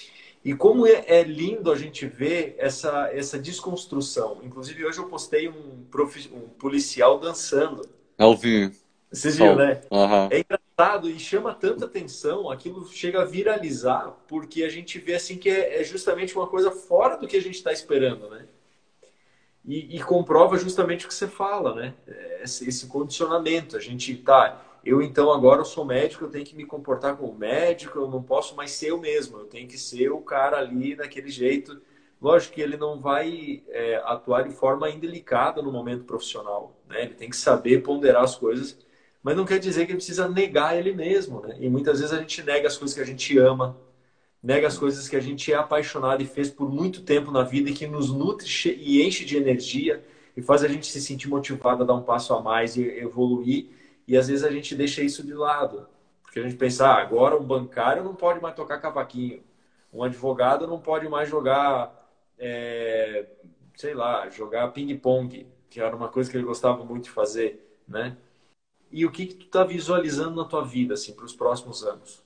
E 0.45 0.54
como 0.54 0.86
é, 0.86 1.04
é, 1.08 1.23
lindo 1.23 1.71
a 1.71 1.75
gente 1.75 2.06
ver 2.06 2.56
essa, 2.60 3.10
essa 3.12 3.38
desconstrução. 3.39 4.39
Inclusive, 4.43 4.86
hoje 4.86 4.99
eu 4.99 5.08
postei 5.08 5.49
um, 5.49 5.84
um 6.34 6.47
policial 6.60 7.19
dançando. 7.19 7.82
Eu 8.17 8.36
vi. 8.36 8.71
Vocês 9.12 9.38
viram, 9.38 9.56
né? 9.56 9.82
Uhum. 9.89 10.30
É 10.30 10.39
engraçado 10.39 10.70
e 11.09 11.19
chama 11.19 11.53
tanta 11.53 11.85
atenção, 11.85 12.49
aquilo 12.49 12.85
chega 12.87 13.21
a 13.21 13.25
viralizar, 13.25 14.15
porque 14.27 14.63
a 14.63 14.69
gente 14.69 14.97
vê 14.99 15.15
assim 15.15 15.37
que 15.37 15.49
é, 15.49 15.81
é 15.81 15.83
justamente 15.83 16.35
uma 16.35 16.47
coisa 16.47 16.71
fora 16.71 17.17
do 17.17 17.27
que 17.27 17.37
a 17.37 17.41
gente 17.41 17.55
está 17.55 17.71
esperando, 17.71 18.29
né? 18.29 18.47
E, 19.63 19.95
e, 19.95 20.01
comprova 20.01 20.57
justamente 20.57 21.05
o 21.05 21.07
que 21.07 21.13
você 21.13 21.27
fala, 21.27 21.75
né? 21.75 21.93
Esse, 22.41 22.67
esse, 22.67 22.87
condicionamento. 22.87 23.77
A 23.77 23.79
gente 23.79 24.15
tá. 24.17 24.59
Eu 24.83 25.01
então 25.03 25.31
agora 25.31 25.61
eu 25.61 25.65
sou 25.65 25.85
médico, 25.85 26.25
eu 26.25 26.29
tenho 26.31 26.43
que 26.43 26.55
me 26.55 26.65
comportar 26.65 27.15
como 27.15 27.37
médico, 27.37 27.99
eu 27.99 28.09
não 28.09 28.23
posso 28.23 28.55
mais 28.55 28.71
ser 28.71 28.89
eu 28.89 28.97
mesmo, 28.99 29.37
eu 29.37 29.45
tenho 29.45 29.67
que 29.67 29.77
ser 29.77 30.09
o 30.11 30.19
cara 30.21 30.57
ali 30.57 30.95
daquele 30.95 31.29
jeito. 31.29 31.79
Lógico 32.19 32.55
que 32.55 32.61
ele 32.61 32.77
não 32.77 32.99
vai 32.99 33.63
é, 33.69 34.01
atuar 34.05 34.43
de 34.47 34.53
forma 34.55 34.89
indelicada 34.89 35.61
no 35.61 35.71
momento 35.71 36.05
profissional, 36.05 36.75
né? 36.89 37.03
Ele 37.03 37.13
tem 37.13 37.29
que 37.29 37.37
saber 37.37 37.83
ponderar 37.83 38.23
as 38.23 38.35
coisas 38.35 38.77
mas 39.23 39.36
não 39.38 39.45
quer 39.45 39.60
dizer 39.60 39.86
que 39.86 39.91
ele 39.91 39.97
precisa 39.97 40.27
negar 40.27 40.77
ele 40.77 40.93
mesmo, 40.93 41.41
né? 41.41 41.55
E 41.60 41.69
muitas 41.69 41.99
vezes 41.99 42.13
a 42.13 42.19
gente 42.19 42.41
nega 42.43 42.67
as 42.67 42.77
coisas 42.77 42.95
que 42.95 43.01
a 43.01 43.05
gente 43.05 43.38
ama, 43.38 43.77
nega 44.41 44.67
as 44.67 44.77
coisas 44.77 45.07
que 45.07 45.15
a 45.15 45.19
gente 45.19 45.51
é 45.53 45.55
apaixonado 45.55 46.23
e 46.23 46.25
fez 46.25 46.49
por 46.49 46.71
muito 46.71 47.03
tempo 47.03 47.31
na 47.31 47.43
vida 47.43 47.69
e 47.69 47.73
que 47.73 47.88
nos 47.88 48.12
nutre 48.12 48.47
e 48.79 49.05
enche 49.05 49.23
de 49.23 49.38
energia 49.38 50.03
e 50.36 50.41
faz 50.41 50.63
a 50.63 50.67
gente 50.67 50.88
se 50.88 51.01
sentir 51.01 51.27
motivado 51.29 51.84
a 51.84 51.86
dar 51.86 51.93
um 51.93 52.01
passo 52.03 52.34
a 52.34 52.41
mais 52.41 52.75
e 52.75 52.84
evoluir. 52.84 53.69
E 54.07 54.17
às 54.17 54.27
vezes 54.27 54.43
a 54.43 54.51
gente 54.51 54.75
deixa 54.75 55.03
isso 55.03 55.23
de 55.23 55.34
lado, 55.34 55.88
porque 56.23 56.39
a 56.39 56.43
gente 56.43 56.55
pensa, 56.55 56.88
ah, 56.88 57.01
agora 57.01 57.38
um 57.38 57.43
bancário 57.43 58.03
não 58.03 58.15
pode 58.15 58.41
mais 58.41 58.55
tocar 58.55 58.79
cavaquinho, 58.79 59.43
um 59.93 60.03
advogado 60.03 60.65
não 60.67 60.79
pode 60.79 61.07
mais 61.07 61.29
jogar, 61.29 62.10
é, 62.39 63.27
sei 63.75 63.93
lá, 63.93 64.29
jogar 64.29 64.69
ping-pong, 64.69 65.45
que 65.69 65.79
era 65.79 65.95
uma 65.95 66.10
coisa 66.10 66.29
que 66.31 66.38
ele 66.38 66.45
gostava 66.45 66.84
muito 66.84 67.03
de 67.05 67.10
fazer, 67.12 67.77
né? 67.88 68.17
E 68.91 69.06
o 69.06 69.12
que, 69.12 69.25
que 69.27 69.36
tu 69.36 69.45
está 69.45 69.63
visualizando 69.63 70.36
na 70.36 70.45
tua 70.45 70.63
vida 70.63 70.93
assim 70.93 71.13
para 71.13 71.25
os 71.25 71.34
próximos 71.34 71.84
anos? 71.84 72.21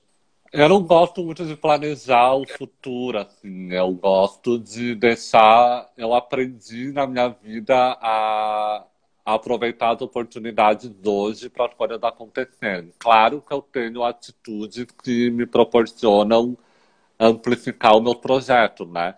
Eu 0.52 0.68
não 0.68 0.82
gosto 0.82 1.22
muito 1.22 1.44
de 1.44 1.56
planejar 1.56 2.34
o 2.34 2.46
futuro, 2.46 3.18
assim. 3.18 3.72
Eu 3.72 3.92
gosto 3.92 4.58
de 4.58 4.94
deixar. 4.94 5.90
Eu 5.96 6.14
aprendi 6.14 6.92
na 6.92 7.06
minha 7.06 7.28
vida 7.28 7.74
a, 8.00 8.84
aproveitar 9.24 9.94
as 9.94 10.02
oportunidades 10.02 10.90
hoje 11.04 11.48
para 11.50 11.66
as 11.66 11.74
coisas 11.74 12.02
acontecerem. 12.02 12.92
Claro 12.98 13.42
que 13.42 13.52
eu 13.52 13.60
tenho 13.60 14.04
atitudes 14.04 14.86
que 15.02 15.30
me 15.30 15.46
proporcionam 15.46 16.56
amplificar 17.18 17.96
o 17.96 18.00
meu 18.00 18.14
projeto, 18.14 18.86
né? 18.86 19.16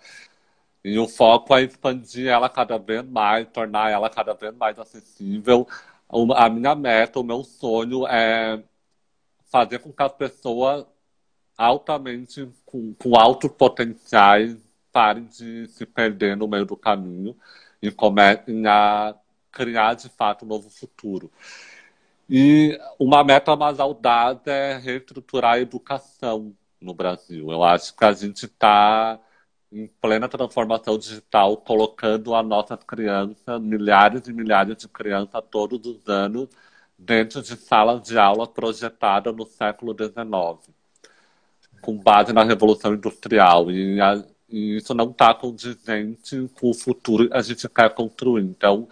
E 0.85 0.99
o 0.99 1.09
foco 1.09 1.55
é 1.57 1.63
expandir 1.63 2.29
ela 2.29 2.49
cada 2.49 2.79
vez 2.79 3.05
mais, 3.05 3.47
tornar 3.49 3.91
ela 3.91 4.09
cada 4.09 4.33
vez 4.35 4.55
mais 4.57 4.79
acessível. 4.79 5.67
A 6.11 6.49
minha 6.49 6.75
meta, 6.75 7.21
o 7.21 7.25
meu 7.25 7.45
sonho 7.45 8.07
é 8.07 8.63
fazer 9.51 9.79
com 9.79 9.93
que 9.93 10.03
as 10.03 10.13
pessoas 10.13 10.87
altamente, 11.57 12.49
com, 12.65 12.95
com 12.95 13.19
altos 13.19 13.51
potenciais, 13.53 14.57
parem 14.93 15.25
de 15.25 15.67
se 15.69 15.85
perder 15.85 16.37
no 16.37 16.49
meio 16.49 16.65
do 16.65 16.77
caminho 16.77 17.37
e 17.83 17.91
comecem 17.91 18.67
a 18.67 19.15
criar, 19.53 19.95
de 19.95 20.09
fato, 20.09 20.45
um 20.45 20.49
novo 20.49 20.71
futuro. 20.71 21.31
E 22.29 22.79
uma 22.99 23.25
meta 23.25 23.57
mais 23.57 23.81
audaz 23.81 24.39
é 24.47 24.79
reestruturar 24.79 25.55
a 25.55 25.61
educação 25.61 26.55
no 26.81 26.95
Brasil. 26.95 27.51
Eu 27.51 27.63
acho 27.63 27.95
que 27.97 28.05
a 28.05 28.13
gente 28.13 28.47
está 28.47 29.19
em 29.71 29.87
plena 30.01 30.29
transformação 30.29 30.99
digital, 30.99 31.57
colocando 31.59 32.35
as 32.35 32.47
nossas 32.47 32.79
crianças, 32.85 33.61
milhares 33.61 34.27
e 34.27 34.33
milhares 34.33 34.77
de 34.77 34.89
crianças 34.89 35.43
todos 35.51 35.87
os 35.87 36.09
anos, 36.09 36.49
dentro 36.99 37.43
de 37.43 37.57
salas 37.57 38.03
de 38.03 38.19
aula 38.19 38.47
projetadas 38.47 39.35
no 39.35 39.47
século 39.47 39.95
XIX, 39.95 40.75
com 41.81 41.97
base 41.99 42.33
na 42.33 42.45
Revolução 42.45 42.95
Industrial. 42.95 43.71
E, 43.71 44.01
a, 44.01 44.25
e 44.49 44.77
isso 44.77 44.95
não 44.95 45.11
está 45.11 45.35
condizente 45.35 46.49
com 46.61 46.71
o 46.71 46.75
futuro 46.75 47.29
que 47.29 47.37
a 47.37 47.43
gente 47.43 47.69
quer 47.69 47.95
construir. 47.95 48.43
Então, 48.43 48.89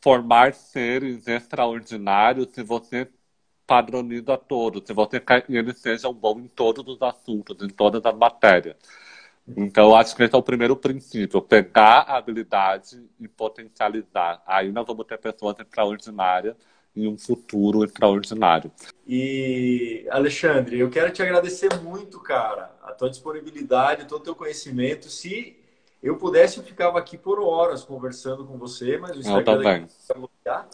formar 0.00 0.54
seres 0.54 1.26
extraordinários, 1.26 2.48
se 2.52 2.62
você 2.62 3.08
padroniza 3.66 4.36
todos, 4.38 4.84
se 4.86 4.92
você 4.92 5.20
quer 5.20 5.42
que 5.42 5.54
eles 5.56 5.78
sejam 5.78 6.12
bons 6.12 6.38
em 6.44 6.48
todos 6.48 6.86
os 6.86 7.02
assuntos, 7.02 7.62
em 7.62 7.68
todas 7.68 8.04
as 8.04 8.16
matérias. 8.16 8.76
Então, 9.56 9.94
acho 9.94 10.14
que 10.14 10.22
esse 10.22 10.34
é 10.34 10.38
o 10.38 10.42
primeiro 10.42 10.76
princípio: 10.76 11.40
pegar 11.40 12.00
a 12.00 12.16
habilidade 12.16 13.02
e 13.20 13.26
potencializar. 13.26 14.42
Aí 14.46 14.70
nós 14.70 14.86
vamos 14.86 15.06
ter 15.06 15.18
pessoas 15.18 15.56
extraordinárias 15.58 16.56
em 16.94 17.06
um 17.06 17.16
futuro 17.16 17.84
extraordinário. 17.84 18.70
E, 19.06 20.06
Alexandre, 20.10 20.78
eu 20.78 20.90
quero 20.90 21.12
te 21.12 21.22
agradecer 21.22 21.68
muito, 21.80 22.18
cara, 22.20 22.74
a 22.82 22.92
tua 22.92 23.08
disponibilidade, 23.08 24.06
todo 24.06 24.20
o 24.20 24.24
teu 24.24 24.34
conhecimento. 24.34 25.08
Se 25.08 25.56
eu 26.02 26.16
pudesse, 26.16 26.58
eu 26.58 26.64
ficava 26.64 26.98
aqui 26.98 27.16
por 27.16 27.40
horas 27.40 27.84
conversando 27.84 28.44
com 28.44 28.58
você, 28.58 28.98
mas 28.98 29.16
o 29.16 29.20
Instagram 29.20 29.86
vai 30.44 30.66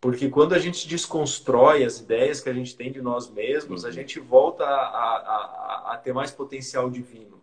porque 0.00 0.28
quando 0.28 0.54
a 0.54 0.58
gente 0.58 0.86
desconstrói 0.86 1.84
as 1.84 1.98
ideias 1.98 2.40
que 2.40 2.48
a 2.48 2.52
gente 2.52 2.76
tem 2.76 2.92
de 2.92 3.02
nós 3.02 3.28
mesmos, 3.28 3.82
uhum. 3.82 3.88
a 3.88 3.92
gente 3.92 4.20
volta 4.20 4.64
a, 4.64 4.68
a, 4.68 5.90
a, 5.90 5.92
a 5.94 5.96
ter 5.96 6.12
mais 6.12 6.30
potencial 6.30 6.88
divino. 6.88 7.42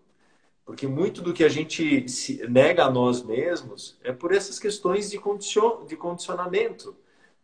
Porque 0.65 0.87
muito 0.87 1.21
do 1.21 1.31
que 1.31 1.43
a 1.43 1.49
gente 1.49 2.07
nega 2.49 2.85
a 2.85 2.91
nós 2.91 3.21
mesmos 3.21 3.97
é 4.03 4.11
por 4.11 4.33
essas 4.33 4.57
questões 4.57 5.11
de, 5.11 5.19
condicion, 5.19 5.85
de 5.85 5.95
condicionamento. 5.95 6.95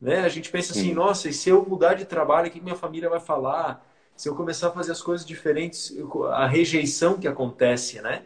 Né? 0.01 0.21
A 0.21 0.29
gente 0.29 0.49
pensa 0.49 0.73
assim, 0.73 0.91
nossa, 0.93 1.29
e 1.29 1.33
se 1.33 1.47
eu 1.47 1.63
mudar 1.63 1.93
de 1.93 2.05
trabalho, 2.05 2.47
o 2.47 2.51
que 2.51 2.59
minha 2.59 2.75
família 2.75 3.07
vai 3.07 3.19
falar? 3.19 3.87
Se 4.15 4.27
eu 4.27 4.35
começar 4.35 4.69
a 4.69 4.71
fazer 4.71 4.91
as 4.91 5.01
coisas 5.01 5.25
diferentes, 5.25 5.95
a 6.31 6.47
rejeição 6.47 7.19
que 7.19 7.27
acontece, 7.27 8.01
né? 8.01 8.23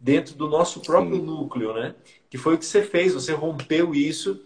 Dentro 0.00 0.36
do 0.36 0.48
nosso 0.48 0.80
próprio 0.80 1.16
Sim. 1.16 1.22
núcleo, 1.22 1.74
né? 1.74 1.94
Que 2.30 2.38
foi 2.38 2.54
o 2.54 2.58
que 2.58 2.64
você 2.64 2.82
fez, 2.82 3.14
você 3.14 3.32
rompeu 3.32 3.94
isso 3.94 4.40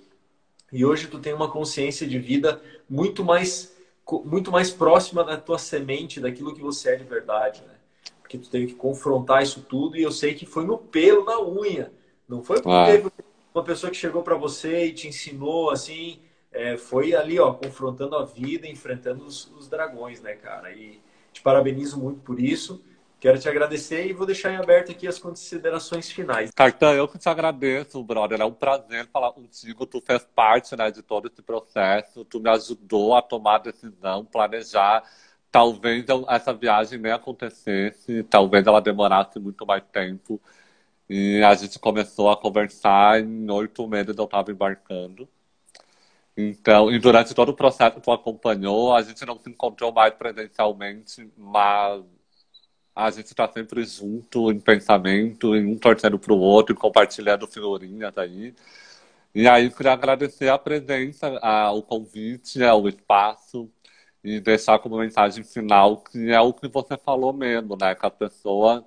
e 0.73 0.85
hoje 0.85 1.09
tu 1.09 1.19
tem 1.19 1.35
uma 1.35 1.51
consciência 1.51 2.07
de 2.07 2.19
vida 2.19 2.63
muito 2.89 3.25
mais 3.25 3.77
muito 4.25 4.51
mais 4.51 4.71
próxima 4.73 5.23
da 5.23 5.37
tua 5.37 5.57
semente, 5.57 6.19
daquilo 6.19 6.53
que 6.53 6.61
você 6.61 6.95
é 6.95 6.97
de 6.97 7.05
verdade, 7.05 7.63
né? 7.63 7.75
Porque 8.31 8.39
tu 8.39 8.49
teve 8.49 8.69
que 8.69 8.75
confrontar 8.75 9.43
isso 9.43 9.63
tudo 9.63 9.97
e 9.97 10.03
eu 10.05 10.13
sei 10.13 10.35
que 10.35 10.47
foi 10.47 10.65
no 10.65 10.79
pelo, 10.79 11.25
na 11.25 11.41
unha. 11.41 11.93
Não 12.29 12.45
foi 12.45 12.63
porque 12.63 13.03
ah. 13.05 13.25
uma 13.53 13.65
pessoa 13.65 13.91
que 13.91 13.97
chegou 13.97 14.23
para 14.23 14.37
você 14.37 14.87
e 14.87 14.93
te 14.93 15.09
ensinou 15.09 15.69
assim, 15.71 16.21
é, 16.53 16.77
foi 16.77 17.13
ali, 17.13 17.41
ó, 17.41 17.53
confrontando 17.53 18.15
a 18.15 18.25
vida, 18.25 18.69
enfrentando 18.69 19.25
os, 19.25 19.51
os, 19.59 19.69
dragões, 19.69 20.21
né, 20.21 20.35
cara? 20.35 20.71
E 20.71 21.01
te 21.33 21.43
parabenizo 21.43 21.99
muito 21.99 22.21
por 22.21 22.39
isso. 22.39 22.81
Quero 23.19 23.37
te 23.37 23.49
agradecer 23.49 24.07
e 24.07 24.13
vou 24.13 24.25
deixar 24.25 24.53
em 24.53 24.57
aberto 24.57 24.93
aqui 24.93 25.09
as 25.09 25.19
considerações 25.19 26.09
finais. 26.09 26.53
Cartão, 26.55 26.95
eu 26.95 27.09
que 27.09 27.19
te 27.19 27.29
agradeço, 27.29 28.01
brother. 28.05 28.41
É 28.41 28.45
um 28.45 28.53
prazer 28.53 29.09
falar 29.09 29.33
contigo. 29.33 29.85
Tu 29.87 30.01
fez 30.01 30.25
parte 30.37 30.77
né, 30.77 30.89
de 30.93 31.03
todo 31.03 31.27
esse 31.27 31.43
processo. 31.43 32.25
Tu 32.25 32.39
me 32.39 32.49
ajudou 32.49 33.13
a 33.17 33.21
tomar 33.21 33.57
a 33.57 33.59
decisão, 33.59 34.25
planejar. 34.25 35.03
Talvez 35.51 36.07
essa 36.29 36.55
viagem 36.55 36.99
nem 36.99 37.13
acontecesse, 37.13 38.23
talvez 38.25 38.67
ela 38.67 38.81
demorasse 38.81 39.39
muito 39.41 39.67
mais 39.67 39.83
tempo. 39.93 40.41
E 41.09 41.43
a 41.43 41.55
gente 41.55 41.79
começou 41.79 42.31
a 42.31 42.37
conversar 42.37 43.21
em 43.21 43.51
oito 43.51 43.87
meses 43.89 44.17
eu 44.17 44.25
estava 44.25 44.53
embarcando. 44.53 45.29
Então, 46.37 46.91
e 46.91 46.99
durante 46.99 47.35
todo 47.35 47.51
o 47.51 47.55
processo 47.55 47.97
que 47.97 48.03
tu 48.03 48.13
acompanhou, 48.13 48.95
a 48.95 49.03
gente 49.03 49.25
não 49.27 49.39
se 49.39 49.51
encontrou 49.51 49.93
mais 49.93 50.15
presencialmente, 50.15 51.31
mas 51.37 52.05
a 52.95 53.11
gente 53.11 53.27
está 53.27 53.49
sempre 53.49 53.85
junto 53.85 54.51
em 54.53 54.61
pensamento, 54.61 55.55
em 55.57 55.67
um 55.67 55.79
torcendo 55.79 56.19
para 56.19 56.33
o 56.33 56.39
outro, 56.39 56.75
compartilhando 56.75 57.47
figurinhas 57.47 58.17
aí. 58.19 58.55
E 59.35 59.49
aí, 59.49 59.71
queria 59.71 59.93
agradecer 59.93 60.49
a 60.49 60.59
presença, 60.59 61.39
a, 61.43 61.73
o 61.73 61.83
convite, 61.83 62.61
o 62.63 62.89
espaço, 62.89 63.71
e 64.23 64.41
deixar 64.41 64.79
como 64.79 64.99
mensagem 64.99 65.45
final 65.45 65.99
que 65.99 66.31
é 66.31 66.41
o 66.41 66.53
que 66.53 66.69
você 66.69 66.97
falou 66.97 67.33
mesmo, 67.33 67.77
né? 67.77 67.95
Que 67.95 68.07
a 68.07 68.11
pessoa, 68.11 68.85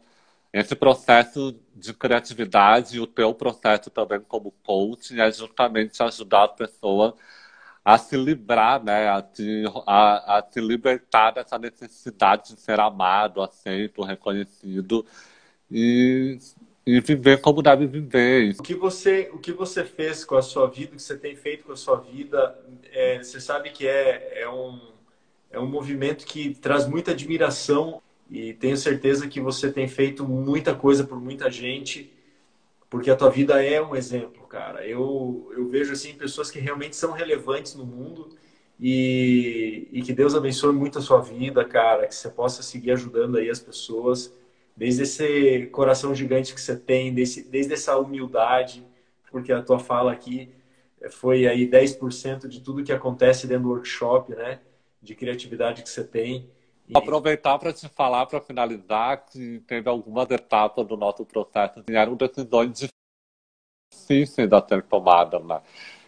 esse 0.52 0.76
processo 0.76 1.60
de 1.76 1.94
criatividade 1.94 2.98
e 2.98 3.00
o 3.00 3.08
teu 3.08 3.34
processo 3.34 3.90
também 3.90 4.20
como 4.22 4.52
coach 4.64 5.20
é 5.20 5.32
justamente 5.32 6.02
ajudar 6.04 6.44
a 6.46 6.48
pessoa 6.50 7.16
a 7.86 7.98
se 7.98 8.16
livrar, 8.16 8.84
né, 8.84 9.10
a 9.10 9.22
se, 9.34 9.66
a, 9.86 10.38
a 10.38 10.44
se 10.50 10.62
libertar 10.62 11.32
dessa 11.32 11.58
necessidade 11.58 12.56
de 12.56 12.62
ser 12.62 12.80
amado, 12.80 13.42
aceito, 13.42 14.04
reconhecido 14.04 15.06
e, 15.70 16.40
e 16.86 17.02
viver 17.02 17.42
como 17.42 17.62
deve 17.62 17.86
viver. 17.86 18.56
O 18.58 18.64
que 18.64 18.74
você, 18.74 19.30
o 19.34 19.40
que 19.40 19.52
você 19.52 19.84
fez 19.84 20.24
com 20.24 20.36
a 20.36 20.42
sua 20.42 20.68
vida, 20.68 20.94
o 20.94 20.96
que 20.96 21.02
você 21.02 21.18
tem 21.18 21.36
feito 21.36 21.66
com 21.66 21.74
a 21.74 21.78
sua 21.78 21.98
vida, 21.98 22.58
é, 22.92 23.22
você 23.22 23.42
sabe 23.42 23.72
que 23.72 23.86
é, 23.86 24.44
é, 24.44 24.50
um, 24.50 24.80
é 25.54 25.60
um 25.60 25.68
movimento 25.68 26.26
que 26.26 26.56
traz 26.56 26.86
muita 26.86 27.12
admiração 27.12 28.02
e 28.30 28.54
tenho 28.54 28.76
certeza 28.76 29.28
que 29.28 29.40
você 29.40 29.72
tem 29.72 29.88
feito 29.88 30.28
muita 30.28 30.76
coisa 30.76 31.06
por 31.06 31.22
muita 31.22 31.50
gente 31.50 32.12
porque 32.94 33.10
a 33.10 33.16
tua 33.16 33.32
vida 33.32 33.60
é 33.64 33.82
um 33.82 33.96
exemplo, 33.96 34.46
cara. 34.46 34.86
Eu, 34.86 35.52
eu 35.58 35.68
vejo 35.68 35.94
assim 35.94 36.14
pessoas 36.14 36.52
que 36.52 36.60
realmente 36.60 36.96
são 36.96 37.12
relevantes 37.12 37.74
no 37.74 37.84
mundo 37.84 38.30
e, 38.80 39.88
e 39.92 40.04
que 40.04 40.14
Deus 40.14 40.36
abençoe 40.36 40.74
muito 40.74 41.00
a 41.00 41.02
sua 41.02 41.20
vida, 41.20 41.66
cara, 41.66 42.06
que 42.06 42.14
você 42.14 42.30
possa 42.30 42.62
seguir 42.62 42.92
ajudando 42.92 43.38
aí 43.38 43.50
as 43.50 43.60
pessoas, 43.60 44.32
desde 44.78 45.02
esse 45.04 45.66
coração 45.72 46.14
gigante 46.14 46.54
que 46.54 46.62
você 46.62 46.76
tem, 46.76 47.12
desde, 47.12 47.42
desde 47.42 47.74
essa 47.74 47.98
humildade, 47.98 48.86
porque 49.32 49.52
a 49.52 49.64
tua 49.64 49.80
fala 49.80 50.12
aqui 50.12 50.52
foi 51.10 51.48
aí 51.48 51.68
10% 51.68 52.48
de 52.48 52.62
tudo 52.62 52.84
que 52.84 52.92
acontece 52.92 53.48
dentro 53.48 53.64
do 53.64 53.70
workshop, 53.70 54.36
né? 54.36 54.60
De 55.04 55.14
criatividade 55.14 55.84
que 55.84 55.90
você 55.90 56.04
tem. 56.04 56.50
E... 56.88 56.98
Aproveitar 56.98 57.60
para 57.60 57.74
te 57.74 57.88
falar, 57.90 58.26
para 58.26 58.42
finalizar, 58.42 59.26
que 59.26 59.60
teve 59.68 59.90
algumas 59.90 60.30
etapas 60.32 60.88
do 60.88 60.98
nosso 60.98 61.26
processo 61.26 61.84
que 61.84 61.94
eram 61.94 62.16
decisões 62.16 62.90
difíceis 63.92 64.52
a 64.52 64.66
ser 64.66 64.82
tomadas, 64.84 65.44
né? 65.46 65.62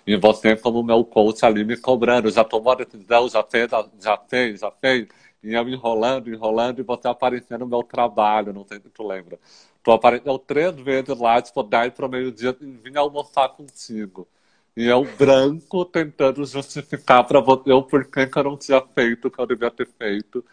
E 0.08 0.16
você, 0.16 0.56
como 0.56 0.84
meu 0.84 1.04
coach 1.04 1.44
ali, 1.46 1.64
me 1.66 1.76
cobrando, 1.76 2.30
já 2.30 2.44
tomou 2.44 2.72
a 2.72 2.76
decisão, 2.76 3.28
já 3.28 3.44
fez, 3.44 3.70
já 4.00 4.18
fez, 4.18 4.60
já 4.62 4.72
fez. 4.72 5.08
E 5.44 5.54
eu 5.54 5.68
enrolando, 5.70 6.34
enrolando, 6.34 6.80
e 6.80 6.84
você 6.84 7.08
aparecendo 7.08 7.62
no 7.62 7.68
meu 7.68 7.84
trabalho, 7.84 8.54
não 8.54 8.66
sei 8.66 8.80
se 8.80 8.90
tu 8.90 9.06
lembra. 9.06 9.40
Tu 9.84 9.92
apareceu 9.92 10.40
três 10.40 10.76
vezes 10.76 11.18
lá, 11.18 11.42
tipo, 11.42 11.62
10 11.64 11.94
para 11.94 12.06
o 12.06 12.10
meio-dia, 12.10 12.56
e 12.62 12.66
vim 12.66 12.96
almoçar 12.98 13.50
contigo. 13.50 14.28
E 14.78 14.86
eu 14.86 15.06
branco 15.18 15.86
tentando 15.86 16.46
justificar 16.46 17.26
para 17.26 17.40
o 17.40 17.84
porquê 17.84 18.28
que 18.28 18.38
eu 18.40 18.44
não 18.44 18.58
tinha 18.58 18.82
feito 18.82 19.28
o 19.28 19.32
que 19.32 19.40
eu 19.40 19.48
devia 19.48 19.72
ter 19.72 19.88
feito. 19.88 20.44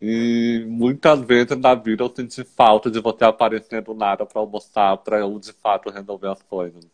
E 0.00 0.64
muitas 0.68 1.20
vezes 1.22 1.56
na 1.58 1.74
vida 1.74 2.04
eu 2.04 2.12
senti 2.14 2.44
falta 2.44 2.90
de 2.90 3.00
você 3.00 3.24
aparecer 3.24 3.82
do 3.82 3.94
nada 3.94 4.26
para 4.26 4.40
almoçar, 4.40 4.96
para 4.98 5.20
eu 5.20 5.38
de 5.38 5.52
fato 5.52 5.90
resolver 5.90 6.28
as 6.28 6.42
coisas. 6.42 6.84